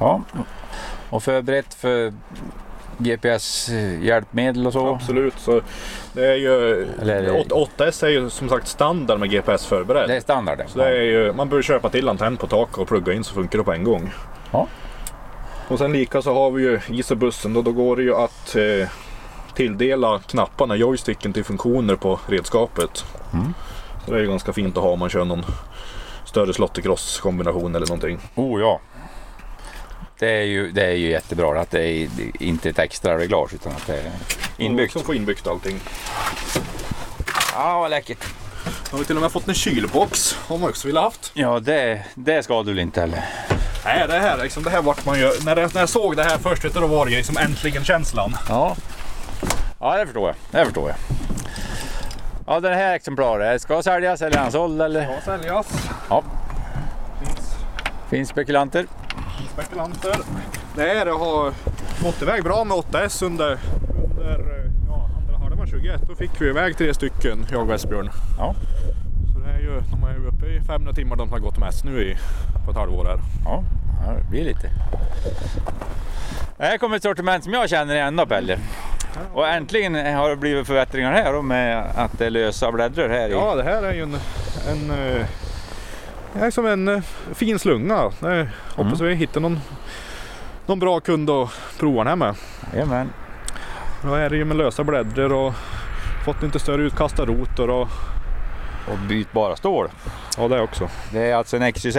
ja. 0.00 0.20
Och 1.10 1.22
förberett 1.22 1.74
för 1.74 2.12
GPS-hjälpmedel 2.98 4.66
och 4.66 4.72
så. 4.72 4.88
Absolut. 4.94 5.34
Så 5.38 5.60
det 6.12 6.26
är 6.26 6.34
ju, 6.36 6.82
Eller- 7.02 7.40
8, 7.40 7.54
8S 7.54 8.02
är 8.06 8.08
ju 8.10 8.30
som 8.30 8.48
sagt 8.48 8.68
standard 8.68 9.20
med 9.20 9.30
GPS 9.30 9.66
förberedd. 9.66 10.08
Det 10.08 10.16
är 10.16 10.20
standard. 10.20 10.58
Så 10.68 10.78
det 10.78 10.84
är 10.88 11.02
ju, 11.02 11.32
man 11.32 11.48
bör 11.48 11.62
köpa 11.62 11.88
till 11.88 12.08
antenn 12.08 12.36
på 12.36 12.46
taket 12.46 12.78
och 12.78 12.88
plugga 12.88 13.12
in 13.12 13.24
så 13.24 13.34
funkar 13.34 13.58
det 13.58 13.64
på 13.64 13.72
en 13.72 13.84
gång. 13.84 14.12
Ja. 14.50 14.66
Och 15.72 15.78
sen 15.78 15.92
lika 15.92 16.22
så 16.22 16.34
har 16.34 16.50
vi 16.50 16.62
ju 16.62 16.80
ISO-bussen. 16.88 17.54
Då, 17.54 17.62
då 17.62 17.72
går 17.72 17.96
det 17.96 18.02
ju 18.02 18.14
att 18.14 18.56
eh, 18.56 18.88
tilldela 19.54 20.18
knapparna, 20.18 20.76
joysticken 20.76 21.32
till 21.32 21.44
funktioner 21.44 21.96
på 21.96 22.20
redskapet. 22.26 23.04
Mm. 23.32 23.54
Så 24.04 24.10
det 24.10 24.16
är 24.16 24.20
ju 24.20 24.28
ganska 24.28 24.52
fint 24.52 24.76
att 24.76 24.82
ha 24.82 24.90
om 24.90 24.98
man 24.98 25.10
kör 25.10 25.24
någon 25.24 25.44
större 26.24 26.52
slottercross 26.52 27.20
kombination 27.20 27.74
eller 27.74 27.86
någonting. 27.86 28.18
Oh 28.34 28.60
ja. 28.60 28.80
Det 30.18 30.30
är 30.30 30.42
ju, 30.42 30.70
det 30.70 30.84
är 30.84 30.94
ju 30.94 31.10
jättebra 31.10 31.60
att 31.60 31.70
det 31.70 31.86
är 31.86 32.08
inte 32.40 32.70
ett 32.70 32.78
extra 32.78 33.18
reglage 33.18 33.54
utan 33.54 33.72
att 33.72 33.86
det 33.86 33.96
är 33.96 34.12
inbyggt. 34.56 34.92
Som 34.92 35.02
får 35.02 35.14
inbyggt 35.14 35.46
allting. 35.46 35.80
Ja, 37.54 37.80
vad 37.80 37.90
läckert. 37.90 38.24
Har 38.90 38.98
vi 38.98 39.04
till 39.04 39.16
och 39.16 39.22
med 39.22 39.32
fått 39.32 39.48
en 39.48 39.54
kylbox. 39.54 40.34
Har 40.34 40.58
man 40.58 40.68
också 40.68 40.88
velat 40.88 41.04
haft. 41.04 41.30
Ja, 41.34 41.60
det, 41.60 42.04
det 42.14 42.42
ska 42.42 42.62
du 42.62 42.70
väl 42.70 42.78
inte 42.78 43.00
heller? 43.00 43.24
Nej, 43.84 44.08
det 44.08 44.18
här, 44.18 44.38
liksom, 44.42 44.62
det 44.62 44.70
här 44.70 44.82
vart 44.82 45.06
man 45.06 45.18
ju... 45.18 45.30
När 45.44 45.56
jag, 45.56 45.74
när 45.74 45.80
jag 45.82 45.88
såg 45.88 46.16
det 46.16 46.22
här 46.24 46.38
först, 46.38 46.74
då 46.74 46.86
var 46.86 47.04
det 47.04 47.10
ju 47.10 47.16
liksom 47.16 47.36
äntligen 47.36 47.84
känslan. 47.84 48.36
Ja. 48.48 48.76
Ja, 49.80 49.96
det 49.96 50.04
förstår 50.06 50.28
jag. 50.28 50.36
Det 50.60 50.64
förstår 50.64 50.88
jag. 50.88 50.96
Ja, 52.46 52.60
det 52.60 52.74
här 52.74 52.94
exemplaret, 52.94 53.62
ska 53.62 53.82
säljas 53.82 54.22
eller 54.22 54.36
är 54.36 54.40
han 54.40 54.52
såld 54.52 54.82
eller? 54.82 55.04
Ska 55.04 55.20
säljas. 55.36 55.90
Ja. 56.08 56.22
Finns 57.24 57.54
Finns 58.10 58.28
spekulanter? 58.28 58.86
spekulanter. 59.52 60.16
Det 60.76 60.82
här 60.82 61.06
har 61.06 61.52
gått 62.04 62.22
iväg 62.22 62.42
bra 62.44 62.64
med 62.64 62.76
8S 62.76 63.24
under, 63.24 63.58
under 63.98 64.38
eh, 64.38 64.70
ja, 64.88 65.08
andra 65.18 65.38
halvan 65.38 65.66
21. 65.66 66.00
Då 66.08 66.14
fick 66.14 66.30
vi 66.40 66.48
iväg 66.48 66.76
tre 66.76 66.94
stycken, 66.94 67.46
jag 67.50 67.68
och 67.68 67.74
Esbjörn. 67.74 68.10
Ja. 68.38 68.54
De 69.90 70.04
är 70.04 70.26
uppe 70.26 70.46
i 70.46 70.60
500 70.60 70.92
timmar 70.92 71.16
de 71.16 71.30
har 71.30 71.38
gått 71.38 71.58
mest 71.58 71.84
nu 71.84 72.02
i, 72.02 72.16
på 72.64 72.70
ett 72.70 72.76
halvår 72.76 73.04
här. 73.04 73.18
Ja, 73.44 73.64
det 74.18 74.30
blir 74.30 74.44
lite. 74.44 74.70
Här 76.58 76.78
kommer 76.78 76.96
ett 76.96 77.02
sortiment 77.02 77.44
som 77.44 77.52
jag 77.52 77.70
känner 77.70 77.94
igen 77.94 78.16
då 78.16 78.26
Pelle. 78.26 78.58
Och 79.32 79.48
äntligen 79.48 80.14
har 80.16 80.30
det 80.30 80.36
blivit 80.36 80.66
förbättringar 80.66 81.12
här 81.12 81.32
då 81.32 81.42
med 81.42 81.84
att 81.96 82.18
det 82.18 82.26
är 82.26 82.30
lösa 82.30 82.72
bläddror 82.72 83.08
här 83.08 83.28
i. 83.28 83.32
Ja, 83.32 83.54
det 83.54 83.62
här 83.62 83.82
är 83.82 83.92
ju 83.92 84.02
en, 84.02 84.16
en, 84.68 84.90
eh, 84.90 85.26
det 86.32 86.40
är 86.40 86.50
som 86.50 86.66
en 86.66 86.88
eh, 86.88 87.02
fin 87.34 87.58
slunga. 87.58 88.12
Det 88.20 88.48
hoppas 88.76 89.00
vi 89.00 89.14
hittar 89.14 89.40
någon, 89.40 89.60
någon 90.66 90.78
bra 90.78 91.00
kund 91.00 91.30
att 91.30 91.50
prova 91.78 92.04
den 92.04 92.06
här 92.06 92.16
med. 92.16 92.34
Jajamän. 92.72 93.12
Då 94.02 94.14
är 94.14 94.30
det 94.30 94.36
ju 94.36 94.44
med 94.44 94.56
lösa 94.56 94.84
bläddror 94.84 95.32
och 95.32 95.54
fått 96.24 96.42
lite 96.42 96.58
större 96.58 96.82
utkastad 96.82 97.24
rotor 97.24 97.70
och 97.70 97.88
Och 98.88 98.98
bytbara 99.08 99.56
stål. 99.56 99.88
ja 100.38 100.48
det 100.48 100.60
också. 100.60 100.88
Det 101.12 101.30
är 101.30 101.34
alltså 101.34 101.56
en 101.56 101.72
XYZ 101.72 101.96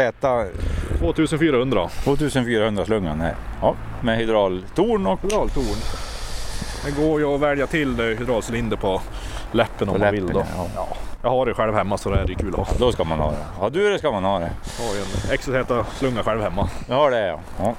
2400. 0.99 1.89
2400 2.03 2.85
slungan 2.85 3.21
här. 3.21 3.35
Ja, 3.61 3.75
med 4.01 4.17
hydraultorn 4.17 5.07
och 5.07 5.19
Hydraultorn. 5.21 6.03
Det 6.85 6.91
går 6.91 7.19
ju 7.19 7.35
att 7.35 7.41
välja 7.41 7.67
till 7.67 8.01
hydraulcylinder 8.01 8.77
på 8.77 9.01
läppen 9.51 9.89
om 9.89 9.95
på 9.95 9.99
man 10.01 10.11
vill. 10.11 10.25
läppen. 10.25 10.41
Då. 10.57 10.65
Ja. 10.75 10.87
Jag 11.21 11.29
har 11.29 11.45
det 11.45 11.53
själv 11.53 11.73
hemma 11.73 11.97
så 11.97 12.09
det 12.09 12.19
är 12.19 12.27
kul 12.27 12.55
att 12.57 12.67
ha. 12.67 12.75
Då 12.79 12.91
ska 12.91 13.03
man 13.03 13.19
ha 13.19 13.31
det. 13.31 13.37
Ja 13.61 13.69
du, 13.69 13.89
det 13.89 13.99
ska 13.99 14.11
man 14.11 14.23
ha 14.23 14.39
det. 14.39 14.51
Jag 14.79 14.85
har 14.85 14.95
en 15.31 15.37
XZ-slunga 15.37 16.23
själv 16.23 16.41
hemma. 16.41 16.69
Jag 16.87 16.95
har 16.95 17.11
det 17.11 17.27
ja. 17.27 17.39
ja. 17.59 17.75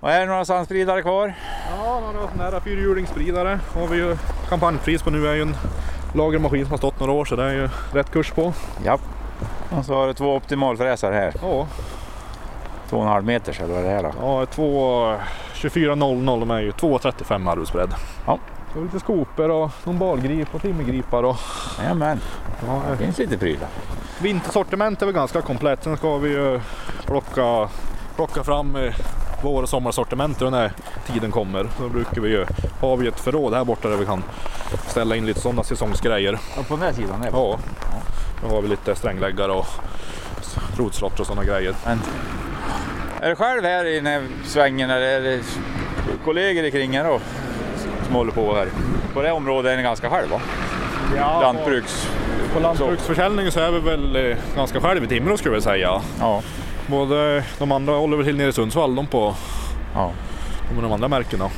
Och 0.00 0.10
är 0.10 0.20
det 0.20 0.26
några 0.26 0.44
sandspridare 0.44 1.02
kvar? 1.02 1.34
Ja, 1.76 2.00
några 2.00 2.50
nära 2.50 2.60
fyrhjulingsspridare 2.60 3.60
har 3.74 3.86
vi 3.86 3.96
ju 3.96 4.16
kampanjpris 4.48 5.02
på 5.02 5.10
nu. 5.10 5.28
är 5.28 5.34
ju 5.34 5.42
en 5.42 5.56
lagermaskin 6.12 6.64
som 6.64 6.70
har 6.70 6.78
stått 6.78 7.00
några 7.00 7.12
år 7.12 7.24
så 7.24 7.36
det 7.36 7.44
är 7.44 7.52
ju 7.52 7.68
rätt 7.92 8.10
kurs 8.10 8.30
på. 8.30 8.52
Ja. 8.84 8.98
Och 9.70 9.84
så 9.84 9.94
har 9.94 10.06
du 10.06 10.14
två 10.14 10.34
optimalfräsar 10.34 11.12
här. 11.12 11.34
Ja, 11.42 11.66
2,5 12.90 13.22
meters 13.22 13.60
eller 13.60 13.74
vad 13.74 13.84
är 13.84 13.86
det 13.86 13.94
här 13.94 14.02
då? 14.02 14.12
ja 14.20 14.46
två 14.46 15.14
2400 15.60 16.36
de 16.36 16.50
är 16.50 16.60
ju 16.60 16.70
2,35 16.70 17.50
arbetsbredd. 17.50 17.94
Ja. 18.26 18.38
Så 18.74 18.80
lite 18.80 19.00
skopor 19.00 19.50
och 19.50 19.70
någon 19.84 19.98
balgrip 19.98 20.54
och 20.54 20.62
timmergripar 20.62 21.22
och 21.22 21.36
Jajamän, 21.78 22.20
ja, 22.66 22.82
det 22.90 22.96
finns 22.96 23.18
lite 23.18 23.38
prylar. 23.38 23.68
Vintersortiment 24.22 25.02
är 25.02 25.06
väl 25.06 25.14
ganska 25.14 25.42
komplett. 25.42 25.84
Sen 25.84 25.96
ska 25.96 26.16
vi 26.16 26.30
ju 26.30 26.60
plocka, 27.06 27.68
plocka 28.16 28.44
fram 28.44 28.76
eh, 28.76 28.94
vår 29.42 29.62
och 29.62 29.68
sommarsortimentet 29.68 30.50
när 30.50 30.72
tiden 31.06 31.30
kommer. 31.30 31.66
Då 31.80 31.88
brukar 31.88 32.20
vi 32.20 32.30
ju, 32.30 32.46
har 32.80 32.96
vi 32.96 33.08
ett 33.08 33.20
förråd 33.20 33.54
här 33.54 33.64
borta 33.64 33.88
där 33.88 33.96
vi 33.96 34.06
kan 34.06 34.22
ställa 34.86 35.16
in 35.16 35.26
lite 35.26 35.40
sådana 35.40 35.62
säsongsgrejer. 35.62 36.38
Ja, 36.56 36.62
på 36.68 36.76
den 36.76 36.84
här 36.84 36.92
sidan? 36.92 37.22
Är 37.22 37.30
Ja, 37.32 37.58
då 38.42 38.54
har 38.54 38.62
vi 38.62 38.68
lite 38.68 38.94
strängläggare 38.94 39.52
och 39.52 39.66
rotslott 40.76 41.20
och 41.20 41.26
sådana 41.26 41.44
grejer. 41.44 41.74
Men, 41.84 42.00
är 43.20 43.28
du 43.28 43.36
själv 43.36 43.64
här 43.64 43.84
i 43.84 43.96
den 43.96 44.06
här 44.06 44.22
svängen 44.44 44.90
eller 44.90 45.06
är 45.06 45.20
det 45.20 45.40
kollegor 46.24 46.70
kring 46.70 46.98
här 46.98 47.04
då? 47.04 47.20
Som 48.06 48.14
håller 48.14 48.32
på 48.32 48.54
här? 48.54 48.68
På 49.14 49.22
det 49.22 49.32
området 49.32 49.72
är 49.72 49.76
ni 49.76 49.82
ganska 49.82 50.10
själv 50.10 50.30
va? 50.30 50.40
Ja, 51.16 51.40
Lantbruks... 51.40 52.08
På 52.54 52.60
lantbruksförsäljningen 52.60 53.52
så 53.52 53.60
är 53.60 53.70
vi 53.70 53.78
väl 53.80 54.16
eh, 54.16 54.36
ganska 54.56 54.80
själv 54.80 55.04
i 55.04 55.06
Timrå 55.06 55.36
skulle 55.36 55.56
jag 55.56 55.62
säga. 55.62 56.02
Ja. 56.20 56.42
Både 56.90 57.44
de 57.58 57.72
andra 57.72 57.92
håller 57.92 58.16
väl 58.16 58.26
till 58.26 58.36
nere 58.36 58.48
i 58.48 58.52
Sundsvall, 58.52 58.94
de 58.94 59.06
på 59.06 59.34
ja. 59.94 60.10
de, 60.74 60.82
de 60.82 60.92
andra 60.92 61.08
märkena. 61.08 61.50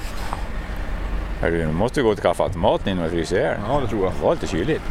Hörru, 1.41 1.67
du 1.67 1.73
måste 1.73 2.03
gå 2.03 2.15
till 2.15 2.23
kaffeautomaten 2.23 2.89
innan 2.89 3.05
du 3.05 3.11
fryser 3.11 3.37
ihjäl. 3.37 3.57
Ja, 3.69 3.81
det 3.81 3.89
tror 3.89 4.05
jag. 4.05 4.13
Det 4.13 4.23
var 4.23 4.35
lite 4.35 4.47
kyligt. 4.47 4.83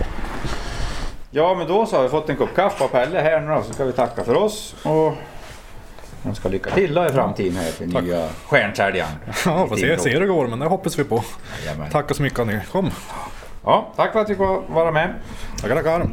ja, 1.30 1.54
men 1.54 1.66
då 1.68 1.86
så 1.86 1.96
har 1.96 2.02
vi 2.02 2.08
fått 2.08 2.28
en 2.28 2.36
kopp 2.36 2.54
kaffe 2.56 2.84
av 2.84 2.88
Pelle 2.88 3.20
här 3.20 3.40
nu 3.40 3.54
då, 3.54 3.62
så 3.62 3.72
ska 3.72 3.84
vi 3.84 3.92
tacka 3.92 4.24
för 4.24 4.34
oss. 4.34 4.74
Och 4.82 5.14
De 6.22 6.34
ska 6.34 6.48
lycka 6.48 6.70
till 6.70 6.94
då 6.94 7.06
i 7.06 7.08
framtiden 7.08 7.56
här 7.56 7.70
till 7.70 7.92
Tack. 7.92 8.04
nya 8.04 8.28
stjärnsäljaren. 8.46 9.12
Ja, 9.46 9.66
får 9.66 9.76
se, 9.76 9.98
se 9.98 10.10
hur 10.10 10.20
det 10.20 10.26
går 10.26 10.46
men 10.46 10.58
det 10.58 10.66
hoppas 10.66 10.98
vi 10.98 11.04
på. 11.04 11.24
Jajamän. 11.64 11.90
Tack 11.90 12.16
så 12.16 12.22
mycket 12.22 12.38
att 12.38 12.46
ni 12.46 12.60
kom. 12.72 12.90
Ja, 13.64 13.92
tack 13.96 14.12
för 14.12 14.20
att 14.20 14.30
vi 14.30 14.34
fick 14.34 14.38
vara 14.68 14.90
med. 14.90 15.14
Tackar, 15.60 15.76
tackar. 15.76 16.06